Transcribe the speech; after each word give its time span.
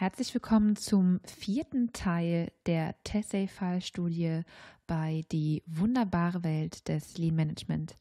Herzlich 0.00 0.32
willkommen 0.32 0.76
zum 0.76 1.20
vierten 1.26 1.92
Teil 1.92 2.50
der 2.64 2.94
Tessay-Fallstudie 3.04 4.44
bei 4.86 5.26
Die 5.30 5.62
wunderbare 5.66 6.42
Welt 6.42 6.88
des 6.88 7.18
Lean 7.18 7.36
Management. 7.36 7.98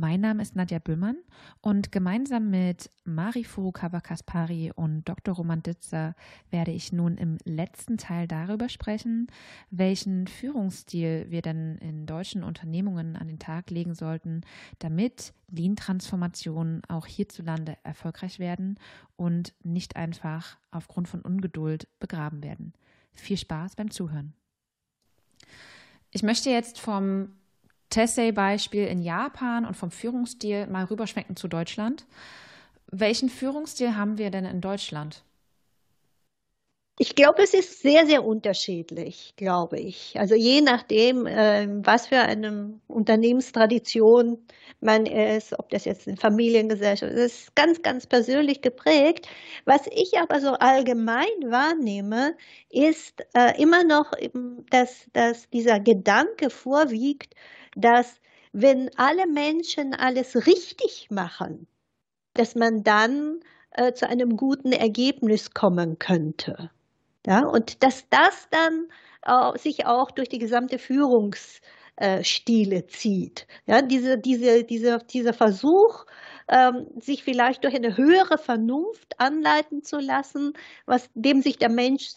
Mein 0.00 0.22
Name 0.22 0.40
ist 0.40 0.56
Nadja 0.56 0.78
Büllmann 0.78 1.18
und 1.60 1.92
gemeinsam 1.92 2.48
mit 2.48 2.88
Marifu 3.04 3.70
Kavakaspari 3.70 4.72
und 4.74 5.06
Dr. 5.06 5.34
Roman 5.34 5.62
Ditzer 5.62 6.14
werde 6.50 6.70
ich 6.70 6.90
nun 6.90 7.18
im 7.18 7.36
letzten 7.44 7.98
Teil 7.98 8.26
darüber 8.26 8.70
sprechen, 8.70 9.26
welchen 9.70 10.26
Führungsstil 10.26 11.26
wir 11.28 11.42
denn 11.42 11.76
in 11.82 12.06
deutschen 12.06 12.44
Unternehmungen 12.44 13.14
an 13.14 13.28
den 13.28 13.38
Tag 13.38 13.68
legen 13.68 13.94
sollten, 13.94 14.40
damit 14.78 15.34
Lean-Transformationen 15.50 16.82
auch 16.88 17.04
hierzulande 17.04 17.76
erfolgreich 17.82 18.38
werden 18.38 18.78
und 19.16 19.52
nicht 19.62 19.96
einfach 19.96 20.56
aufgrund 20.70 21.08
von 21.08 21.20
Ungeduld 21.20 21.88
begraben 21.98 22.42
werden. 22.42 22.72
Viel 23.12 23.36
Spaß 23.36 23.76
beim 23.76 23.90
Zuhören. 23.90 24.32
Ich 26.10 26.22
möchte 26.22 26.48
jetzt 26.48 26.80
vom 26.80 27.34
Tessay-Beispiel 27.90 28.86
in 28.86 29.02
Japan 29.02 29.66
und 29.66 29.76
vom 29.76 29.90
Führungsstil 29.90 30.66
mal 30.66 30.84
rüberschwenken 30.84 31.36
zu 31.36 31.48
Deutschland. 31.48 32.06
Welchen 32.90 33.28
Führungsstil 33.28 33.96
haben 33.96 34.18
wir 34.18 34.30
denn 34.30 34.44
in 34.44 34.60
Deutschland? 34.60 35.22
Ich 37.02 37.14
glaube, 37.14 37.42
es 37.42 37.54
ist 37.54 37.80
sehr, 37.80 38.04
sehr 38.04 38.26
unterschiedlich, 38.26 39.32
glaube 39.36 39.78
ich. 39.80 40.20
Also 40.20 40.34
je 40.34 40.60
nachdem, 40.60 41.26
äh, 41.26 41.66
was 41.82 42.08
für 42.08 42.18
eine 42.18 42.78
Unternehmenstradition 42.88 44.36
man 44.80 45.06
ist, 45.06 45.58
ob 45.58 45.70
das 45.70 45.86
jetzt 45.86 46.06
eine 46.06 46.18
Familiengesellschaft 46.18 47.10
ist, 47.10 47.44
ist 47.44 47.54
ganz, 47.54 47.80
ganz 47.80 48.06
persönlich 48.06 48.60
geprägt. 48.60 49.28
Was 49.64 49.86
ich 49.86 50.18
aber 50.18 50.40
so 50.40 50.50
allgemein 50.50 51.24
wahrnehme, 51.46 52.36
ist 52.68 53.24
äh, 53.32 53.58
immer 53.58 53.82
noch, 53.82 54.12
dass, 54.68 55.06
dass 55.14 55.48
dieser 55.48 55.80
Gedanke 55.80 56.50
vorwiegt, 56.50 57.34
dass 57.76 58.20
wenn 58.52 58.90
alle 58.96 59.26
Menschen 59.26 59.94
alles 59.94 60.46
richtig 60.46 61.08
machen, 61.10 61.66
dass 62.34 62.54
man 62.54 62.82
dann 62.82 63.40
äh, 63.72 63.92
zu 63.92 64.08
einem 64.08 64.36
guten 64.36 64.72
Ergebnis 64.72 65.52
kommen 65.52 65.98
könnte. 65.98 66.70
Ja, 67.26 67.46
und 67.46 67.82
dass 67.82 68.08
das 68.08 68.48
dann 68.50 68.88
äh, 69.26 69.58
sich 69.58 69.86
auch 69.86 70.10
durch 70.10 70.28
die 70.28 70.38
gesamte 70.38 70.78
Führungsstile 70.78 72.76
äh, 72.76 72.86
zieht. 72.86 73.46
Ja, 73.66 73.82
diese, 73.82 74.18
diese, 74.18 74.64
diese, 74.64 74.98
dieser 74.98 75.34
Versuch, 75.34 76.06
ähm, 76.48 76.86
sich 76.98 77.22
vielleicht 77.22 77.62
durch 77.64 77.74
eine 77.74 77.96
höhere 77.96 78.38
Vernunft 78.38 79.20
anleiten 79.20 79.82
zu 79.82 79.98
lassen, 80.00 80.54
was 80.86 81.10
dem 81.14 81.42
sich 81.42 81.58
der 81.58 81.70
Mensch 81.70 82.14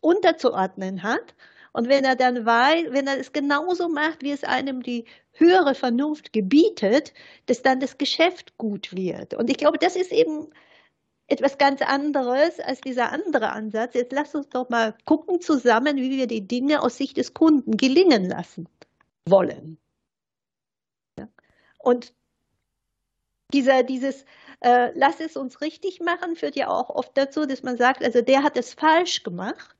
unterzuordnen 0.00 1.02
hat 1.02 1.34
und 1.74 1.88
wenn 1.88 2.04
er 2.04 2.14
dann 2.14 2.46
weiß, 2.46 2.92
wenn 2.92 3.08
er 3.08 3.18
es 3.18 3.32
genauso 3.32 3.88
macht, 3.88 4.22
wie 4.22 4.30
es 4.30 4.44
einem 4.44 4.80
die 4.84 5.06
höhere 5.32 5.74
Vernunft 5.74 6.32
gebietet, 6.32 7.12
dass 7.46 7.62
dann 7.62 7.80
das 7.80 7.98
Geschäft 7.98 8.56
gut 8.58 8.94
wird. 8.94 9.34
Und 9.34 9.50
ich 9.50 9.56
glaube, 9.56 9.78
das 9.78 9.96
ist 9.96 10.12
eben 10.12 10.50
etwas 11.26 11.58
ganz 11.58 11.82
anderes 11.82 12.60
als 12.60 12.80
dieser 12.80 13.10
andere 13.10 13.50
Ansatz. 13.50 13.94
Jetzt 13.94 14.12
lass 14.12 14.36
uns 14.36 14.48
doch 14.50 14.68
mal 14.68 14.94
gucken 15.04 15.40
zusammen, 15.40 15.96
wie 15.96 16.10
wir 16.12 16.28
die 16.28 16.46
Dinge 16.46 16.80
aus 16.80 16.96
Sicht 16.96 17.16
des 17.16 17.34
Kunden 17.34 17.76
gelingen 17.76 18.26
lassen 18.26 18.68
wollen. 19.26 19.76
Und 21.78 22.14
dieser, 23.52 23.82
dieses 23.82 24.24
äh, 24.60 24.92
Lass 24.94 25.18
es 25.18 25.36
uns 25.36 25.60
richtig 25.60 26.00
machen 26.00 26.36
führt 26.36 26.54
ja 26.54 26.68
auch 26.68 26.88
oft 26.88 27.16
dazu, 27.16 27.46
dass 27.46 27.64
man 27.64 27.76
sagt, 27.76 28.04
also 28.04 28.22
der 28.22 28.44
hat 28.44 28.56
es 28.56 28.74
falsch 28.74 29.24
gemacht. 29.24 29.73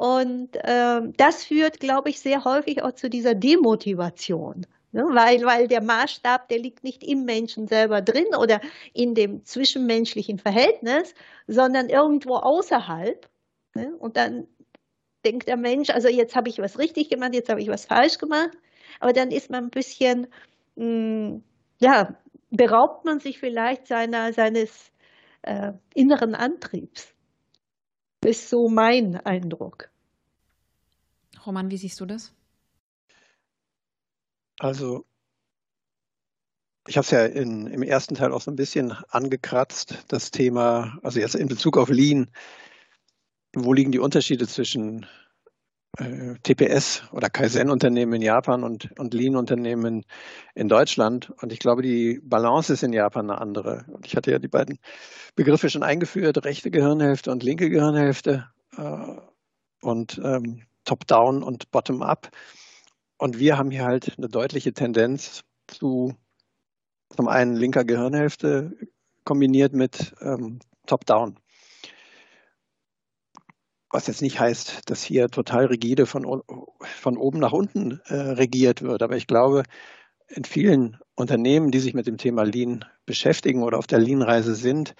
Und 0.00 0.56
äh, 0.56 1.02
das 1.18 1.44
führt, 1.44 1.78
glaube 1.78 2.08
ich, 2.08 2.20
sehr 2.20 2.44
häufig 2.46 2.82
auch 2.82 2.92
zu 2.92 3.10
dieser 3.10 3.34
Demotivation. 3.34 4.66
Ne? 4.92 5.04
Weil, 5.10 5.44
weil 5.44 5.68
der 5.68 5.82
Maßstab, 5.82 6.48
der 6.48 6.58
liegt 6.58 6.84
nicht 6.84 7.04
im 7.04 7.26
Menschen 7.26 7.68
selber 7.68 8.00
drin 8.00 8.34
oder 8.34 8.62
in 8.94 9.14
dem 9.14 9.44
zwischenmenschlichen 9.44 10.38
Verhältnis, 10.38 11.14
sondern 11.48 11.90
irgendwo 11.90 12.36
außerhalb. 12.36 13.28
Ne? 13.74 13.94
Und 13.98 14.16
dann 14.16 14.46
denkt 15.26 15.48
der 15.48 15.58
Mensch, 15.58 15.90
also 15.90 16.08
jetzt 16.08 16.34
habe 16.34 16.48
ich 16.48 16.60
was 16.60 16.78
richtig 16.78 17.10
gemacht, 17.10 17.34
jetzt 17.34 17.50
habe 17.50 17.60
ich 17.60 17.68
was 17.68 17.84
falsch 17.84 18.16
gemacht. 18.16 18.56
Aber 19.00 19.12
dann 19.12 19.30
ist 19.30 19.50
man 19.50 19.64
ein 19.64 19.70
bisschen, 19.70 20.28
mh, 20.76 20.84
hm, 20.84 21.44
ja, 21.78 22.16
beraubt 22.48 23.04
man 23.04 23.20
sich 23.20 23.38
vielleicht 23.38 23.86
seiner, 23.86 24.32
seines 24.32 24.92
äh, 25.42 25.72
inneren 25.92 26.34
Antriebs. 26.34 27.14
Das 28.20 28.32
ist 28.32 28.50
so 28.50 28.68
mein 28.68 29.16
Eindruck. 29.16 29.90
Roman, 31.46 31.70
wie 31.70 31.78
siehst 31.78 32.00
du 32.00 32.06
das? 32.06 32.32
Also, 34.58 35.06
ich 36.86 36.98
habe 36.98 37.04
es 37.04 37.10
ja 37.10 37.24
in, 37.24 37.66
im 37.66 37.82
ersten 37.82 38.14
Teil 38.14 38.32
auch 38.32 38.42
so 38.42 38.50
ein 38.50 38.56
bisschen 38.56 38.92
angekratzt, 39.08 40.04
das 40.08 40.30
Thema, 40.30 40.98
also 41.02 41.18
jetzt 41.18 41.34
in 41.34 41.48
Bezug 41.48 41.78
auf 41.78 41.88
Lean. 41.88 42.30
Wo 43.54 43.72
liegen 43.72 43.90
die 43.90 43.98
Unterschiede 43.98 44.46
zwischen 44.46 45.06
äh, 45.98 46.34
TPS 46.42 47.02
oder 47.12 47.30
Kaizen-Unternehmen 47.30 48.14
in 48.14 48.22
Japan 48.22 48.64
und, 48.64 48.90
und 48.98 49.14
Lean-Unternehmen 49.14 50.04
in 50.54 50.68
Deutschland? 50.68 51.30
Und 51.42 51.52
ich 51.52 51.58
glaube, 51.58 51.82
die 51.82 52.20
Balance 52.22 52.72
ist 52.72 52.82
in 52.82 52.92
Japan 52.92 53.30
eine 53.30 53.40
andere. 53.40 53.84
Und 53.88 54.06
ich 54.06 54.16
hatte 54.16 54.30
ja 54.30 54.38
die 54.38 54.48
beiden 54.48 54.78
Begriffe 55.34 55.70
schon 55.70 55.82
eingeführt, 55.82 56.44
rechte 56.44 56.70
Gehirnhälfte 56.70 57.30
und 57.30 57.42
linke 57.42 57.70
Gehirnhälfte. 57.70 58.48
Äh, 58.76 59.16
und 59.82 60.20
ähm, 60.22 60.62
Top-Down 60.84 61.42
und 61.42 61.70
Bottom-Up. 61.70 62.30
Und 63.18 63.38
wir 63.38 63.58
haben 63.58 63.70
hier 63.70 63.84
halt 63.84 64.14
eine 64.16 64.28
deutliche 64.28 64.72
Tendenz 64.72 65.42
zu 65.68 66.14
zum 67.16 67.28
einen 67.28 67.56
linker 67.56 67.84
Gehirnhälfte 67.84 68.76
kombiniert 69.24 69.72
mit 69.72 70.14
ähm, 70.20 70.60
Top-Down. 70.86 71.39
Was 73.90 74.06
jetzt 74.06 74.22
nicht 74.22 74.38
heißt, 74.38 74.88
dass 74.88 75.02
hier 75.02 75.28
total 75.28 75.66
rigide 75.66 76.06
von, 76.06 76.42
von 76.80 77.16
oben 77.16 77.40
nach 77.40 77.52
unten 77.52 78.00
äh, 78.06 78.14
regiert 78.14 78.82
wird. 78.82 79.02
Aber 79.02 79.16
ich 79.16 79.26
glaube, 79.26 79.64
in 80.28 80.44
vielen 80.44 80.98
Unternehmen, 81.16 81.72
die 81.72 81.80
sich 81.80 81.94
mit 81.94 82.06
dem 82.06 82.16
Thema 82.16 82.44
Lean 82.44 82.84
beschäftigen 83.04 83.62
oder 83.62 83.78
auf 83.78 83.88
der 83.88 83.98
Lean-Reise 83.98 84.54
sind, 84.54 84.94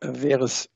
äh, 0.00 0.08
wäre 0.12 0.44
es 0.44 0.68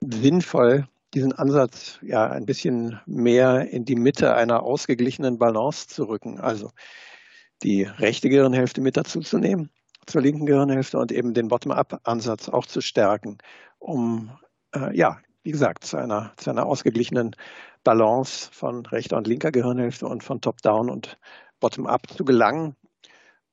sinnvoll, 0.00 0.88
diesen 1.14 1.32
Ansatz 1.32 1.98
ja 2.02 2.28
ein 2.28 2.44
bisschen 2.44 3.00
mehr 3.06 3.70
in 3.70 3.84
die 3.84 3.96
Mitte 3.96 4.34
einer 4.34 4.62
ausgeglichenen 4.64 5.38
Balance 5.38 5.86
zu 5.88 6.04
rücken. 6.04 6.40
Also 6.40 6.72
die 7.62 7.84
rechte 7.84 8.28
Gehirnhälfte 8.28 8.80
mit 8.80 8.96
dazu 8.96 9.20
zu 9.20 9.38
nehmen 9.38 9.70
zur 10.06 10.22
linken 10.22 10.46
Gehirnhälfte 10.46 10.98
und 10.98 11.12
eben 11.12 11.34
den 11.34 11.48
Bottom-up-Ansatz 11.48 12.48
auch 12.48 12.66
zu 12.66 12.80
stärken, 12.80 13.38
um 13.78 14.30
äh, 14.74 14.96
ja, 14.96 15.18
wie 15.46 15.52
gesagt, 15.52 15.84
zu 15.84 15.96
einer, 15.96 16.32
zu 16.38 16.50
einer 16.50 16.66
ausgeglichenen 16.66 17.36
Balance 17.84 18.50
von 18.52 18.84
rechter 18.84 19.16
und 19.16 19.28
linker 19.28 19.52
Gehirnhälfte 19.52 20.04
und 20.08 20.24
von 20.24 20.40
Top-down 20.40 20.90
und 20.90 21.18
Bottom-up 21.60 22.10
zu 22.10 22.24
gelangen. 22.24 22.74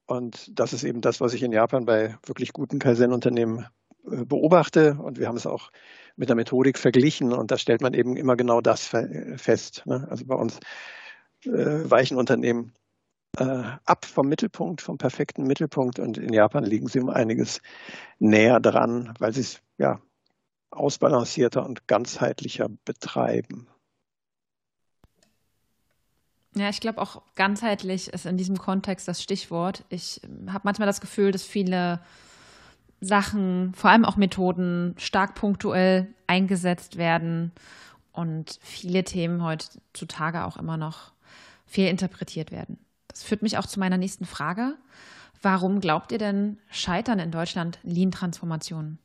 Und 0.07 0.59
das 0.59 0.73
ist 0.73 0.83
eben 0.83 1.01
das, 1.01 1.21
was 1.21 1.35
ich 1.35 1.43
in 1.43 1.51
Japan 1.51 1.85
bei 1.85 2.17
wirklich 2.25 2.51
guten 2.51 2.79
Kaizen-Unternehmen 2.79 3.67
äh, 4.11 4.25
beobachte. 4.25 4.97
Und 4.99 5.19
wir 5.19 5.27
haben 5.27 5.37
es 5.37 5.45
auch 5.45 5.71
mit 6.15 6.29
der 6.29 6.35
Methodik 6.35 6.79
verglichen 6.79 7.31
und 7.31 7.51
da 7.51 7.59
stellt 7.59 7.81
man 7.81 7.93
eben 7.93 8.17
immer 8.17 8.35
genau 8.35 8.59
das 8.59 8.87
fest. 9.35 9.83
Ne? 9.85 10.07
Also 10.09 10.25
bei 10.25 10.35
uns 10.35 10.59
äh, 11.45 11.51
weichen 11.51 12.17
Unternehmen 12.17 12.73
äh, 13.37 13.63
ab 13.85 14.05
vom 14.05 14.27
Mittelpunkt, 14.27 14.81
vom 14.81 14.97
perfekten 14.97 15.43
Mittelpunkt 15.43 15.99
und 15.99 16.17
in 16.17 16.33
Japan 16.33 16.63
liegen 16.63 16.87
sie 16.87 17.01
um 17.01 17.09
einiges 17.09 17.61
näher 18.17 18.59
dran, 18.59 19.13
weil 19.19 19.31
sie 19.31 19.41
es 19.41 19.61
ja 19.77 20.01
ausbalancierter 20.73 21.65
und 21.65 21.87
ganzheitlicher 21.87 22.69
betreiben. 22.85 23.67
Ja, 26.55 26.69
ich 26.69 26.79
glaube 26.79 27.01
auch 27.01 27.23
ganzheitlich 27.35 28.09
ist 28.09 28.25
in 28.25 28.37
diesem 28.37 28.57
Kontext 28.57 29.07
das 29.07 29.23
Stichwort. 29.23 29.85
Ich 29.89 30.21
habe 30.47 30.61
manchmal 30.65 30.85
das 30.85 31.01
Gefühl, 31.01 31.31
dass 31.31 31.43
viele 31.43 31.99
Sachen, 33.01 33.73
vor 33.73 33.89
allem 33.89 34.05
auch 34.05 34.17
Methoden, 34.17 34.95
stark 34.97 35.35
punktuell 35.35 36.13
eingesetzt 36.27 36.97
werden 36.97 37.51
und 38.11 38.59
viele 38.61 39.03
Themen 39.03 39.43
heutzutage 39.43 40.45
auch 40.45 40.57
immer 40.57 40.77
noch 40.77 41.11
fehlinterpretiert 41.65 42.51
werden. 42.51 42.77
Das 43.07 43.23
führt 43.23 43.41
mich 43.41 43.57
auch 43.57 43.65
zu 43.65 43.79
meiner 43.79 43.97
nächsten 43.97 44.25
Frage. 44.25 44.77
Warum 45.41 45.81
glaubt 45.81 46.11
ihr 46.11 46.19
denn, 46.19 46.59
scheitern 46.69 47.19
in 47.19 47.31
Deutschland 47.31 47.79
Lean-Transformationen? 47.83 48.99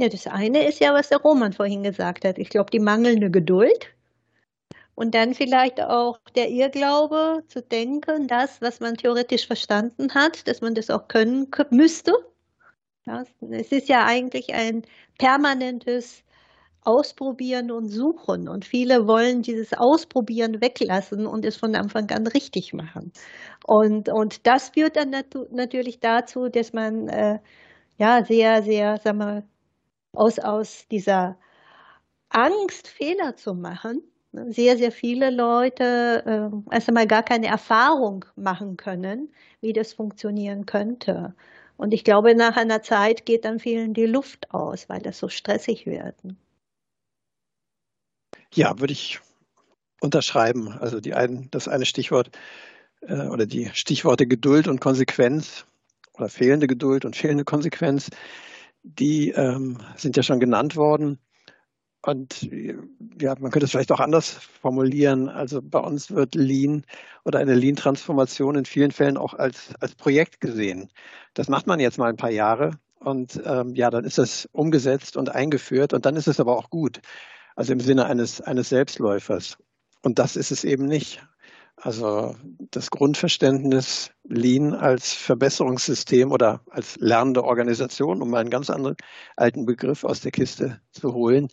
Ja, 0.00 0.08
das 0.08 0.26
eine 0.26 0.66
ist 0.66 0.80
ja, 0.80 0.92
was 0.92 1.08
der 1.08 1.18
Roman 1.18 1.52
vorhin 1.52 1.82
gesagt 1.84 2.24
hat. 2.24 2.38
Ich 2.38 2.48
glaube, 2.48 2.70
die 2.70 2.80
mangelnde 2.80 3.30
Geduld 3.30 3.94
und 4.94 5.14
dann 5.14 5.34
vielleicht 5.34 5.80
auch 5.80 6.18
der 6.36 6.50
Irrglaube 6.50 7.44
zu 7.48 7.62
denken, 7.62 8.28
das, 8.28 8.60
was 8.60 8.80
man 8.80 8.96
theoretisch 8.96 9.46
verstanden 9.46 10.14
hat, 10.14 10.46
dass 10.48 10.60
man 10.60 10.74
das 10.74 10.90
auch 10.90 11.08
können 11.08 11.48
müsste. 11.70 12.12
Es 13.50 13.72
ist 13.72 13.88
ja 13.88 14.06
eigentlich 14.06 14.54
ein 14.54 14.82
permanentes 15.18 16.22
Ausprobieren 16.82 17.70
und 17.70 17.88
Suchen. 17.88 18.48
Und 18.48 18.64
viele 18.64 19.06
wollen 19.06 19.42
dieses 19.42 19.72
Ausprobieren 19.72 20.60
weglassen 20.60 21.26
und 21.26 21.44
es 21.44 21.56
von 21.56 21.74
Anfang 21.74 22.10
an 22.10 22.26
richtig 22.26 22.72
machen. 22.72 23.12
Und, 23.66 24.08
und 24.08 24.46
das 24.46 24.70
führt 24.70 24.96
dann 24.96 25.10
nat 25.10 25.26
natürlich 25.50 26.00
dazu, 26.00 26.48
dass 26.48 26.72
man 26.72 27.08
äh, 27.08 27.38
ja 27.98 28.24
sehr, 28.24 28.62
sehr, 28.62 29.00
wir, 29.04 29.44
aus, 30.14 30.38
aus 30.38 30.86
dieser 30.88 31.36
Angst, 32.28 32.88
Fehler 32.88 33.36
zu 33.36 33.54
machen, 33.54 34.02
sehr, 34.48 34.76
sehr 34.76 34.90
viele 34.90 35.30
Leute 35.30 36.52
äh, 36.70 36.74
erst 36.74 36.88
einmal 36.88 37.06
gar 37.06 37.22
keine 37.22 37.46
Erfahrung 37.46 38.24
machen 38.36 38.76
können, 38.76 39.32
wie 39.60 39.72
das 39.72 39.92
funktionieren 39.92 40.66
könnte. 40.66 41.34
Und 41.76 41.92
ich 41.92 42.04
glaube, 42.04 42.34
nach 42.34 42.56
einer 42.56 42.82
Zeit 42.82 43.26
geht 43.26 43.44
dann 43.44 43.58
vielen 43.58 43.94
die 43.94 44.06
Luft 44.06 44.52
aus, 44.52 44.88
weil 44.88 45.00
das 45.00 45.18
so 45.18 45.28
stressig 45.28 45.86
wird. 45.86 46.16
Ja, 48.52 48.78
würde 48.78 48.92
ich 48.92 49.20
unterschreiben. 50.00 50.72
Also 50.78 51.00
die 51.00 51.14
ein, 51.14 51.48
das 51.50 51.68
eine 51.68 51.86
Stichwort 51.86 52.30
äh, 53.02 53.26
oder 53.26 53.46
die 53.46 53.70
Stichworte 53.74 54.26
Geduld 54.26 54.68
und 54.68 54.80
Konsequenz 54.80 55.66
oder 56.14 56.28
fehlende 56.28 56.66
Geduld 56.66 57.04
und 57.04 57.16
fehlende 57.16 57.44
Konsequenz, 57.44 58.10
die 58.84 59.30
ähm, 59.30 59.78
sind 59.96 60.16
ja 60.16 60.22
schon 60.22 60.38
genannt 60.38 60.76
worden. 60.76 61.18
Und 62.02 62.42
ja, 63.18 63.34
man 63.38 63.50
könnte 63.50 63.64
es 63.64 63.70
vielleicht 63.70 63.90
auch 63.90 64.00
anders 64.00 64.30
formulieren. 64.30 65.30
Also 65.30 65.62
bei 65.62 65.78
uns 65.78 66.10
wird 66.10 66.34
Lean 66.34 66.84
oder 67.24 67.38
eine 67.38 67.54
Lean-Transformation 67.54 68.56
in 68.56 68.66
vielen 68.66 68.90
Fällen 68.90 69.16
auch 69.16 69.32
als, 69.32 69.74
als 69.80 69.94
Projekt 69.94 70.40
gesehen. 70.40 70.90
Das 71.32 71.48
macht 71.48 71.66
man 71.66 71.80
jetzt 71.80 71.96
mal 71.96 72.10
ein 72.10 72.18
paar 72.18 72.30
Jahre 72.30 72.72
und 72.98 73.40
ähm, 73.46 73.74
ja, 73.74 73.88
dann 73.88 74.04
ist 74.04 74.18
es 74.18 74.46
umgesetzt 74.52 75.16
und 75.16 75.30
eingeführt 75.30 75.94
und 75.94 76.04
dann 76.04 76.16
ist 76.16 76.28
es 76.28 76.40
aber 76.40 76.58
auch 76.58 76.68
gut. 76.68 77.00
Also 77.56 77.72
im 77.72 77.80
Sinne 77.80 78.04
eines, 78.04 78.42
eines 78.42 78.68
Selbstläufers. 78.68 79.56
Und 80.02 80.18
das 80.18 80.36
ist 80.36 80.50
es 80.50 80.64
eben 80.64 80.84
nicht. 80.84 81.22
Also 81.76 82.34
das 82.70 82.90
Grundverständnis 82.90 84.10
Lean 84.24 84.74
als 84.74 85.12
Verbesserungssystem 85.12 86.32
oder 86.32 86.62
als 86.70 86.96
lernende 86.96 87.44
Organisation, 87.44 88.22
um 88.22 88.30
mal 88.30 88.40
einen 88.40 88.50
ganz 88.50 88.70
anderen 88.70 88.96
alten 89.36 89.66
Begriff 89.66 90.04
aus 90.04 90.20
der 90.20 90.32
Kiste 90.32 90.80
zu 90.92 91.12
holen, 91.12 91.48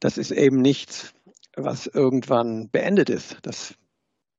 das 0.00 0.16
ist 0.16 0.30
eben 0.30 0.62
nichts, 0.62 1.12
was 1.56 1.86
irgendwann 1.86 2.70
beendet 2.70 3.10
ist. 3.10 3.38
Das 3.42 3.74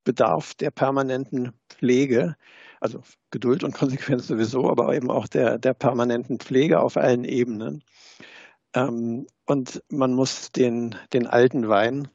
bedarf 0.04 0.56
der 0.56 0.71
permanenten 0.71 1.51
Pflege, 1.69 2.36
also 2.80 3.01
Geduld 3.30 3.63
und 3.63 3.74
Konsequenz 3.75 4.27
sowieso, 4.27 4.69
aber 4.69 4.95
eben 4.95 5.12
auch 5.12 5.27
der, 5.27 5.60
der 5.60 5.74
permanenten 5.74 6.39
Pflege 6.39 6.80
auf 6.80 6.98
allen 6.98 7.25
Ebenen. 7.25 7.83
Ähm, 8.74 9.27
und 9.45 9.83
man 9.89 10.13
muss 10.13 10.51
den, 10.51 10.95
den 11.13 11.27
alten 11.27 11.68
Wein 11.68 12.07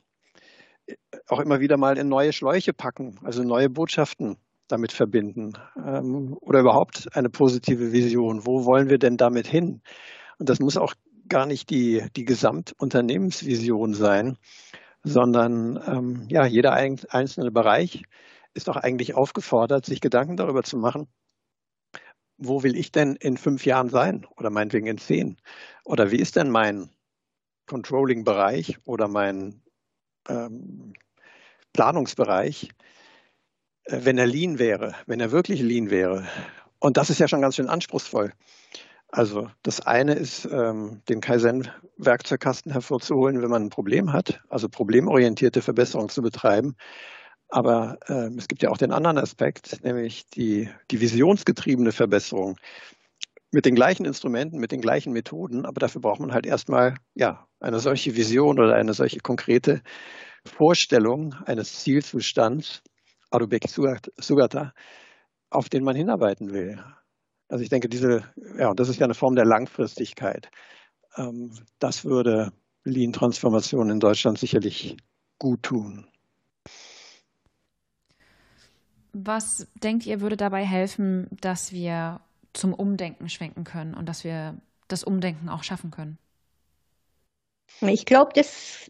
auch 1.28 1.40
immer 1.40 1.60
wieder 1.60 1.76
mal 1.76 1.98
in 1.98 2.08
neue 2.08 2.32
Schläuche 2.32 2.72
packen, 2.72 3.18
also 3.22 3.42
neue 3.42 3.70
Botschaften 3.70 4.36
damit 4.68 4.92
verbinden 4.92 5.52
ähm, 5.76 6.36
oder 6.40 6.60
überhaupt 6.60 7.14
eine 7.14 7.30
positive 7.30 7.92
Vision. 7.92 8.46
Wo 8.46 8.64
wollen 8.64 8.88
wir 8.88 8.98
denn 8.98 9.16
damit 9.16 9.46
hin? 9.46 9.82
Und 10.38 10.48
das 10.48 10.60
muss 10.60 10.76
auch 10.76 10.94
gar 11.28 11.46
nicht 11.46 11.70
die, 11.70 12.04
die 12.16 12.24
Gesamtunternehmensvision 12.24 13.94
sein, 13.94 14.36
sondern 15.02 15.80
ähm, 15.86 16.26
ja, 16.28 16.46
jeder 16.46 16.72
einzelne 16.72 17.50
Bereich 17.50 18.04
ist 18.54 18.68
doch 18.68 18.76
eigentlich 18.76 19.14
aufgefordert, 19.14 19.84
sich 19.84 20.00
Gedanken 20.00 20.36
darüber 20.36 20.62
zu 20.62 20.76
machen, 20.78 21.08
wo 22.38 22.62
will 22.62 22.76
ich 22.76 22.90
denn 22.92 23.16
in 23.16 23.36
fünf 23.36 23.64
Jahren 23.66 23.88
sein 23.88 24.26
oder 24.36 24.50
meinetwegen 24.50 24.86
in 24.86 24.98
zehn? 24.98 25.36
Oder 25.84 26.10
wie 26.10 26.18
ist 26.18 26.36
denn 26.36 26.50
mein 26.50 26.90
Controlling-Bereich 27.66 28.78
oder 28.84 29.08
mein 29.08 29.62
ähm, 30.28 30.92
Planungsbereich, 31.72 32.70
äh, 33.84 34.00
wenn 34.02 34.18
er 34.18 34.26
lean 34.26 34.58
wäre, 34.58 34.94
wenn 35.06 35.20
er 35.20 35.32
wirklich 35.32 35.60
lean 35.60 35.90
wäre? 35.90 36.26
Und 36.78 36.96
das 36.96 37.10
ist 37.10 37.20
ja 37.20 37.28
schon 37.28 37.40
ganz 37.40 37.56
schön 37.56 37.68
anspruchsvoll. 37.68 38.32
Also 39.08 39.48
das 39.62 39.80
eine 39.80 40.14
ist, 40.14 40.44
ähm, 40.50 41.02
den 41.08 41.20
Kaizen-Werkzeugkasten 41.20 42.72
hervorzuholen, 42.72 43.42
wenn 43.42 43.50
man 43.50 43.62
ein 43.62 43.70
Problem 43.70 44.12
hat, 44.12 44.42
also 44.48 44.68
problemorientierte 44.68 45.62
Verbesserung 45.62 46.08
zu 46.08 46.20
betreiben. 46.20 46.74
Aber 47.48 47.98
äh, 48.08 48.30
es 48.36 48.48
gibt 48.48 48.62
ja 48.62 48.70
auch 48.70 48.76
den 48.76 48.90
anderen 48.90 49.18
Aspekt, 49.18 49.84
nämlich 49.84 50.26
die, 50.30 50.68
die 50.90 51.00
visionsgetriebene 51.00 51.92
Verbesserung 51.92 52.56
mit 53.54 53.66
den 53.66 53.76
gleichen 53.76 54.04
Instrumenten, 54.04 54.58
mit 54.58 54.72
den 54.72 54.80
gleichen 54.80 55.12
Methoden. 55.12 55.64
Aber 55.64 55.78
dafür 55.78 56.00
braucht 56.00 56.20
man 56.20 56.32
halt 56.32 56.44
erstmal 56.44 56.96
ja, 57.14 57.46
eine 57.60 57.78
solche 57.78 58.16
Vision 58.16 58.58
oder 58.58 58.74
eine 58.74 58.92
solche 58.94 59.20
konkrete 59.20 59.80
Vorstellung 60.44 61.34
eines 61.46 61.80
Zielzustands, 61.80 62.82
Adubek 63.30 63.68
Sugata, 63.68 64.72
auf 65.50 65.68
den 65.68 65.84
man 65.84 65.94
hinarbeiten 65.94 66.52
will. 66.52 66.82
Also 67.48 67.62
ich 67.62 67.70
denke, 67.70 67.88
diese, 67.88 68.24
ja, 68.58 68.74
das 68.74 68.88
ist 68.88 68.98
ja 68.98 69.04
eine 69.04 69.14
Form 69.14 69.36
der 69.36 69.46
Langfristigkeit. 69.46 70.50
Ähm, 71.16 71.52
das 71.78 72.04
würde 72.04 72.52
Lean-Transformation 72.82 73.88
in 73.88 74.00
Deutschland 74.00 74.36
sicherlich 74.36 74.96
gut 75.38 75.62
tun. 75.62 76.08
Was 79.12 79.68
denkt 79.80 80.06
ihr, 80.06 80.20
würde 80.20 80.36
dabei 80.36 80.64
helfen, 80.64 81.28
dass 81.40 81.70
wir 81.70 82.20
zum 82.54 82.72
Umdenken 82.72 83.28
schwenken 83.28 83.64
können 83.64 83.94
und 83.94 84.08
dass 84.08 84.24
wir 84.24 84.56
das 84.88 85.04
Umdenken 85.04 85.48
auch 85.48 85.62
schaffen 85.62 85.90
können? 85.90 86.18
Ich 87.80 88.06
glaube, 88.06 88.40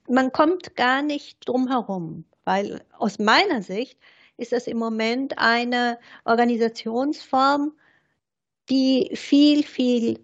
man 0.09 0.33
kommt 0.33 0.77
gar 0.77 1.03
nicht 1.03 1.49
drum 1.49 1.69
herum, 1.69 2.25
weil 2.45 2.85
aus 2.99 3.19
meiner 3.19 3.63
Sicht 3.63 3.99
ist 4.37 4.53
das 4.53 4.67
im 4.67 4.77
Moment 4.79 5.39
eine 5.39 5.99
Organisationsform, 6.25 7.73
die 8.69 9.11
viel, 9.15 9.63
viel 9.63 10.23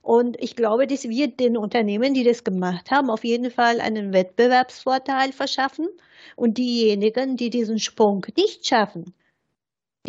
Und 0.00 0.36
ich 0.40 0.54
glaube, 0.54 0.86
dass 0.86 1.08
wir 1.08 1.28
den 1.28 1.56
Unternehmen, 1.56 2.14
die 2.14 2.24
das 2.24 2.44
gemacht 2.44 2.90
haben, 2.90 3.10
auf 3.10 3.24
jeden 3.24 3.50
Fall 3.50 3.80
einen 3.80 4.12
Wettbewerbsvorteil 4.12 5.32
verschaffen. 5.32 5.88
Und 6.36 6.56
diejenigen, 6.58 7.36
die 7.36 7.50
diesen 7.50 7.78
Sprung 7.78 8.24
nicht 8.36 8.66
schaffen, 8.66 9.12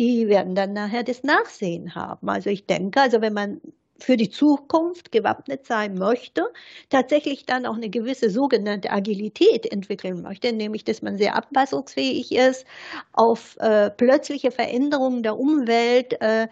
die 0.00 0.28
werden 0.28 0.54
dann 0.54 0.72
nachher 0.72 1.02
das 1.04 1.24
Nachsehen 1.24 1.94
haben. 1.94 2.30
Also 2.30 2.48
ich 2.48 2.64
denke, 2.64 3.02
also 3.02 3.20
wenn 3.20 3.34
man 3.34 3.60
für 3.98 4.16
die 4.16 4.30
Zukunft 4.30 5.12
gewappnet 5.12 5.66
sein 5.66 5.94
möchte, 5.94 6.50
tatsächlich 6.88 7.44
dann 7.44 7.66
auch 7.66 7.76
eine 7.76 7.90
gewisse 7.90 8.30
sogenannte 8.30 8.90
Agilität 8.90 9.70
entwickeln 9.70 10.22
möchte, 10.22 10.54
nämlich 10.54 10.84
dass 10.84 11.02
man 11.02 11.18
sehr 11.18 11.36
anpassungsfähig 11.36 12.32
ist 12.34 12.64
auf 13.12 13.58
äh, 13.58 13.90
plötzliche 13.90 14.50
Veränderungen 14.50 15.22
der 15.22 15.38
Umwelt, 15.38 16.18
äh, 16.22 16.48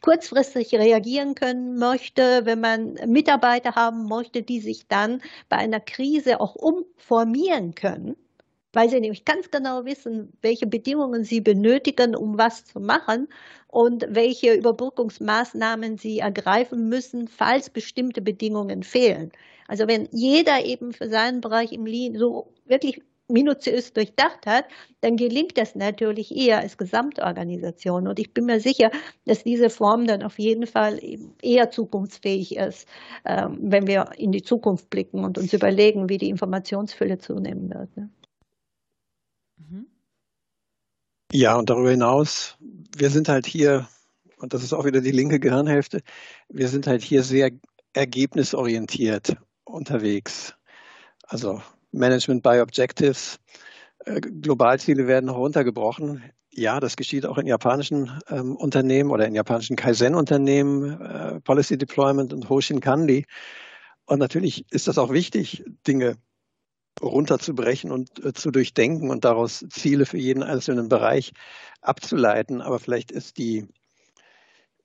kurzfristig 0.00 0.72
reagieren 0.74 1.34
können 1.34 1.76
möchte, 1.76 2.46
wenn 2.46 2.60
man 2.60 2.94
Mitarbeiter 3.06 3.74
haben 3.74 4.06
möchte, 4.08 4.42
die 4.42 4.60
sich 4.60 4.88
dann 4.88 5.20
bei 5.50 5.56
einer 5.56 5.80
Krise 5.80 6.40
auch 6.40 6.54
umformieren 6.54 7.74
können 7.74 8.16
weil 8.76 8.90
sie 8.90 9.00
nämlich 9.00 9.24
ganz 9.24 9.50
genau 9.50 9.86
wissen, 9.86 10.34
welche 10.42 10.66
Bedingungen 10.66 11.24
sie 11.24 11.40
benötigen, 11.40 12.14
um 12.14 12.36
was 12.36 12.66
zu 12.66 12.78
machen 12.78 13.26
und 13.68 14.04
welche 14.10 14.52
Überbrückungsmaßnahmen 14.52 15.96
sie 15.96 16.18
ergreifen 16.18 16.86
müssen, 16.90 17.26
falls 17.26 17.70
bestimmte 17.70 18.20
Bedingungen 18.20 18.82
fehlen. 18.82 19.32
Also 19.66 19.88
wenn 19.88 20.10
jeder 20.12 20.62
eben 20.62 20.92
für 20.92 21.08
seinen 21.08 21.40
Bereich 21.40 21.72
im 21.72 21.86
Lean 21.86 22.18
so 22.18 22.52
wirklich 22.66 23.00
minutiös 23.28 23.94
durchdacht 23.94 24.44
hat, 24.44 24.66
dann 25.00 25.16
gelingt 25.16 25.56
das 25.56 25.74
natürlich 25.74 26.36
eher 26.36 26.58
als 26.58 26.76
Gesamtorganisation. 26.76 28.06
Und 28.06 28.18
ich 28.18 28.34
bin 28.34 28.44
mir 28.44 28.60
sicher, 28.60 28.90
dass 29.24 29.42
diese 29.42 29.70
Form 29.70 30.06
dann 30.06 30.22
auf 30.22 30.38
jeden 30.38 30.66
Fall 30.66 31.00
eher 31.40 31.70
zukunftsfähig 31.70 32.56
ist, 32.56 32.86
ähm, 33.24 33.56
wenn 33.62 33.86
wir 33.86 34.10
in 34.18 34.32
die 34.32 34.42
Zukunft 34.42 34.90
blicken 34.90 35.24
und 35.24 35.38
uns 35.38 35.54
überlegen, 35.54 36.10
wie 36.10 36.18
die 36.18 36.28
Informationsfülle 36.28 37.16
zunehmen 37.16 37.70
wird. 37.70 37.88
Mhm. 39.56 39.86
Ja, 41.32 41.56
und 41.56 41.70
darüber 41.70 41.90
hinaus, 41.90 42.56
wir 42.96 43.10
sind 43.10 43.28
halt 43.28 43.46
hier, 43.46 43.88
und 44.38 44.54
das 44.54 44.62
ist 44.62 44.72
auch 44.72 44.84
wieder 44.84 45.00
die 45.00 45.10
linke 45.10 45.40
Gehirnhälfte, 45.40 46.02
wir 46.48 46.68
sind 46.68 46.86
halt 46.86 47.02
hier 47.02 47.22
sehr 47.22 47.50
ergebnisorientiert 47.92 49.36
unterwegs. 49.64 50.54
Also 51.24 51.62
Management 51.92 52.42
by 52.42 52.60
Objectives. 52.60 53.40
Äh, 54.04 54.20
Globalziele 54.20 55.06
werden 55.06 55.30
heruntergebrochen. 55.30 56.22
Ja, 56.50 56.80
das 56.80 56.96
geschieht 56.96 57.26
auch 57.26 57.38
in 57.38 57.46
japanischen 57.46 58.10
ähm, 58.28 58.56
Unternehmen 58.56 59.10
oder 59.10 59.26
in 59.26 59.34
japanischen 59.34 59.76
Kaizen-Unternehmen, 59.76 61.00
äh, 61.00 61.40
Policy 61.40 61.76
Deployment 61.76 62.32
und 62.32 62.48
Hoshin 62.48 62.80
Kanri. 62.80 63.26
Und 64.06 64.20
natürlich 64.20 64.64
ist 64.70 64.88
das 64.88 64.98
auch 64.98 65.10
wichtig, 65.12 65.64
Dinge 65.86 66.16
runterzubrechen 67.00 67.90
und 67.92 68.24
äh, 68.24 68.32
zu 68.32 68.50
durchdenken 68.50 69.10
und 69.10 69.24
daraus 69.24 69.64
Ziele 69.70 70.06
für 70.06 70.18
jeden 70.18 70.42
einzelnen 70.42 70.88
Bereich 70.88 71.32
abzuleiten. 71.80 72.60
Aber 72.60 72.78
vielleicht 72.78 73.10
ist 73.10 73.38
die, 73.38 73.66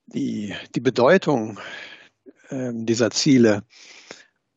die, 0.08 0.54
die 0.76 0.82
Bedeutung 0.82 1.60
äh, 2.50 2.72
dieser 2.74 3.12
Ziele 3.12 3.64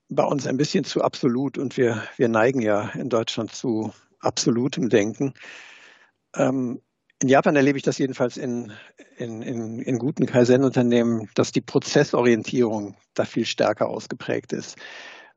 bei 0.08 0.24
uns 0.24 0.46
ein 0.46 0.56
bisschen 0.56 0.84
zu 0.84 1.02
absolut 1.02 1.58
und 1.58 1.76
wir, 1.76 2.02
wir 2.16 2.28
neigen 2.28 2.60
ja 2.60 2.90
in 2.90 3.08
Deutschland 3.08 3.52
zu 3.52 3.92
absolutem 4.20 4.88
Denken. 4.88 5.34
Ähm, 6.36 6.80
in 7.20 7.28
Japan 7.28 7.56
erlebe 7.56 7.78
ich 7.78 7.84
das 7.84 7.98
jedenfalls 7.98 8.36
in, 8.36 8.72
in, 9.16 9.40
in, 9.40 9.78
in 9.78 9.98
guten 9.98 10.26
Kaizen-Unternehmen, 10.26 11.30
dass 11.34 11.52
die 11.52 11.60
Prozessorientierung 11.60 12.96
da 13.14 13.24
viel 13.24 13.46
stärker 13.46 13.88
ausgeprägt 13.88 14.52
ist. 14.52 14.76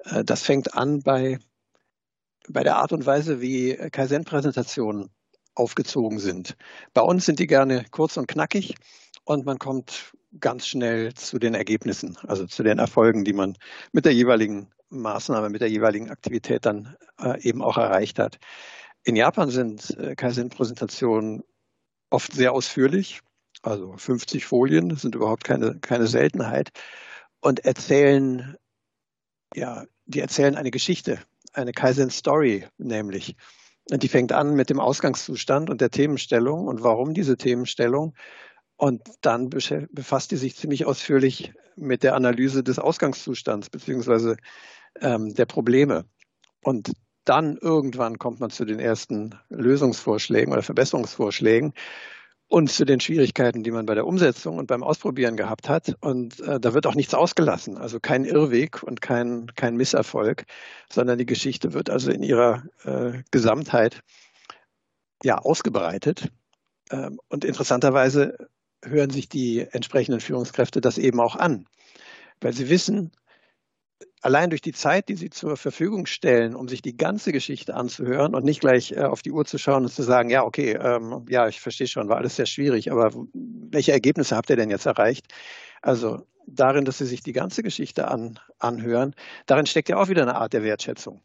Äh, 0.04 0.24
das 0.24 0.44
fängt 0.44 0.74
an 0.74 1.02
bei, 1.02 1.40
bei 2.50 2.64
der 2.64 2.78
Art 2.78 2.94
und 2.94 3.06
Weise, 3.06 3.42
wie 3.42 3.76
Kaizen-Präsentationen 3.76 5.10
aufgezogen 5.56 6.20
sind. 6.20 6.56
Bei 6.94 7.02
uns 7.02 7.26
sind 7.26 7.40
die 7.40 7.48
gerne 7.48 7.86
kurz 7.92 8.18
und 8.18 8.28
knackig 8.28 8.76
und 9.24 9.46
man 9.46 9.60
kommt 9.60 10.14
ganz 10.40 10.68
schnell 10.68 11.14
zu 11.14 11.40
den 11.40 11.54
Ergebnissen, 11.54 12.18
also 12.28 12.46
zu 12.46 12.64
den 12.64 12.80
Erfolgen, 12.80 13.24
die 13.24 13.34
man 13.34 13.58
mit 13.92 14.06
der 14.06 14.14
jeweiligen 14.14 14.70
Maßnahme, 14.90 15.50
mit 15.50 15.62
der 15.62 15.70
jeweiligen 15.70 16.10
Aktivität 16.10 16.66
dann 16.66 16.96
äh, 17.20 17.42
eben 17.42 17.62
auch 17.62 17.78
erreicht 17.78 18.20
hat. 18.20 18.38
In 19.04 19.16
Japan 19.16 19.50
sind 19.50 19.98
äh, 19.98 20.16
Kaizen-Präsentationen 20.16 21.44
oft 22.10 22.34
sehr 22.34 22.54
ausführlich, 22.54 23.22
also 23.64 23.96
50 23.98 24.46
Folien, 24.46 24.90
das 24.90 25.02
sind 25.02 25.16
überhaupt 25.16 25.44
keine, 25.44 25.80
keine 25.80 26.08
Seltenheit, 26.08 26.70
und 27.42 27.66
erzählen, 27.66 28.56
ja, 29.54 29.86
die 30.06 30.20
erzählen 30.20 30.56
eine 30.56 30.72
Geschichte, 30.72 31.20
eine 31.58 31.74
Kaizen-Story 31.74 32.68
nämlich. 32.78 33.36
Die 33.90 34.08
fängt 34.08 34.34
an 34.34 34.56
mit 34.56 34.70
dem 34.70 34.80
Ausgangszustand 34.80 35.70
und 35.70 35.80
der 35.80 35.92
Themenstellung 35.92 36.68
und 36.68 36.84
warum 36.84 37.14
diese 37.14 37.38
Themenstellung 37.38 38.14
und 38.76 39.02
dann 39.22 39.50
befasst 39.50 40.32
die 40.32 40.38
sich 40.38 40.56
ziemlich 40.56 40.86
ausführlich 40.86 41.54
mit 41.76 42.04
der 42.04 42.16
Analyse 42.16 42.64
des 42.64 42.80
Ausgangszustands 42.80 43.70
beziehungsweise 43.70 44.38
ähm, 45.02 45.34
der 45.34 45.46
Probleme. 45.46 46.06
Und 46.64 46.92
dann 47.24 47.58
irgendwann 47.58 48.20
kommt 48.20 48.40
man 48.40 48.52
zu 48.52 48.66
den 48.66 48.80
ersten 48.80 49.36
Lösungsvorschlägen 49.50 50.54
oder 50.54 50.64
Verbesserungsvorschlägen 50.64 51.74
und 52.50 52.72
zu 52.72 52.86
den 52.86 53.00
Schwierigkeiten, 53.00 53.64
die 53.64 53.72
man 53.72 53.86
bei 53.86 53.94
der 53.94 54.08
Umsetzung 54.08 54.58
und 54.58 54.68
beim 54.68 54.84
Ausprobieren 54.84 55.36
gehabt 55.36 55.68
hat. 55.68 55.96
Und 56.00 56.40
äh, 56.40 56.60
da 56.60 56.74
wird 56.74 56.88
auch 56.88 56.96
nichts 56.96 57.14
ausgelassen, 57.14 57.78
also 57.78 58.00
kein 58.00 58.24
Irrweg 58.24 58.84
und 58.84 59.02
kein, 59.02 59.48
kein 59.56 59.76
Misserfolg, 59.76 60.46
sondern 60.92 61.18
die 61.18 61.26
Geschichte 61.26 61.74
wird 61.74 61.90
also 61.90 62.10
in 62.12 62.24
ihrer 62.24 62.64
äh, 62.86 63.22
Gesamtheit 63.32 64.02
ja 65.24 65.38
ausgebreitet. 65.38 66.30
Ähm, 66.90 67.20
und 67.28 67.44
interessanterweise 67.44 68.38
hören 68.84 69.10
sich 69.10 69.28
die 69.28 69.60
entsprechenden 69.60 70.22
Führungskräfte 70.22 70.80
das 70.80 70.98
eben 70.98 71.20
auch 71.20 71.36
an, 71.36 71.66
weil 72.40 72.54
sie 72.54 72.70
wissen, 72.70 73.12
allein 74.22 74.50
durch 74.50 74.62
die 74.62 74.74
Zeit, 74.74 75.10
die 75.10 75.16
sie 75.16 75.30
zur 75.30 75.58
Verfügung 75.58 76.06
stellen, 76.06 76.56
um 76.56 76.68
sich 76.68 76.82
die 76.82 76.98
ganze 76.98 77.32
Geschichte 77.32 77.76
anzuhören 77.76 78.36
und 78.36 78.44
nicht 78.44 78.62
gleich 78.62 78.92
äh, 78.92 79.04
auf 79.04 79.22
die 79.22 79.32
Uhr 79.32 79.46
zu 79.46 79.58
schauen 79.58 79.84
und 79.84 79.92
zu 79.92 80.04
sagen, 80.04 80.30
ja, 80.30 80.44
okay, 80.44 80.72
ähm, 80.74 81.26
ja, 81.30 81.48
ich 81.48 81.62
verstehe 81.62 81.88
schon, 81.88 82.10
war 82.10 82.18
alles 82.18 82.36
sehr 82.36 82.46
schwierig, 82.46 82.92
aber 82.92 83.12
welche 83.34 83.92
Ergebnisse 83.92 84.36
habt 84.36 84.50
ihr 84.50 84.56
denn 84.56 84.70
jetzt 84.70 84.86
erreicht? 84.86 85.28
Also 85.82 86.26
darin, 86.48 86.86
dass 86.86 86.98
sie 86.98 87.06
sich 87.06 87.22
die 87.22 87.34
ganze 87.34 87.62
Geschichte 87.62 88.08
an, 88.08 88.40
anhören, 88.60 89.14
darin 89.46 89.66
steckt 89.66 89.90
ja 89.90 89.98
auch 89.98 90.10
wieder 90.10 90.24
eine 90.24 90.36
Art 90.36 90.54
der 90.54 90.64
Wertschätzung. 90.64 91.22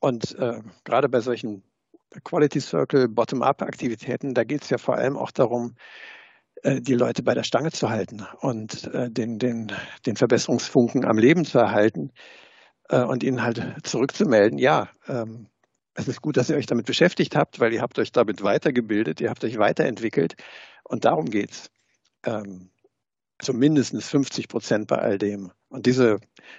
Und 0.00 0.36
äh, 0.38 0.60
gerade 0.84 1.08
bei 1.08 1.20
solchen 1.20 1.62
Quality 2.24 2.60
Circle, 2.60 3.08
Bottom-up-Aktivitäten, 3.08 4.34
da 4.34 4.44
geht 4.44 4.62
es 4.62 4.70
ja 4.70 4.78
vor 4.78 4.96
allem 4.96 5.16
auch 5.16 5.30
darum, 5.30 5.74
die 6.64 6.94
Leute 6.94 7.22
bei 7.22 7.34
der 7.34 7.44
Stange 7.44 7.70
zu 7.70 7.88
halten 7.88 8.26
und 8.40 8.92
äh, 8.92 9.10
den, 9.10 9.38
den, 9.38 9.72
den 10.06 10.16
Verbesserungsfunken 10.16 11.04
am 11.04 11.18
Leben 11.18 11.44
zu 11.44 11.58
erhalten 11.58 12.12
äh, 12.88 13.02
und 13.02 13.22
ihnen 13.22 13.42
halt 13.42 13.62
zurückzumelden, 13.84 14.58
ja, 14.58 14.88
ähm, 15.06 15.48
es 15.94 16.08
ist 16.08 16.22
gut, 16.22 16.36
dass 16.36 16.48
ihr 16.48 16.56
euch 16.56 16.66
damit 16.66 16.86
beschäftigt 16.86 17.34
habt, 17.34 17.58
weil 17.58 17.72
ihr 17.72 17.82
habt 17.82 17.98
euch 17.98 18.12
damit 18.12 18.42
weitergebildet, 18.42 19.20
ihr 19.20 19.30
habt 19.30 19.44
euch 19.44 19.58
weiterentwickelt 19.58 20.36
und 20.84 21.04
darum 21.04 21.26
geht's. 21.26 21.70
Ähm, 22.24 22.70
so 23.40 23.52
mindestens 23.52 24.08
50 24.08 24.48
Prozent 24.48 24.86
bei 24.88 24.98
all 24.98 25.18
dem. 25.18 25.52
Und 25.68 25.86
diese, 25.86 26.18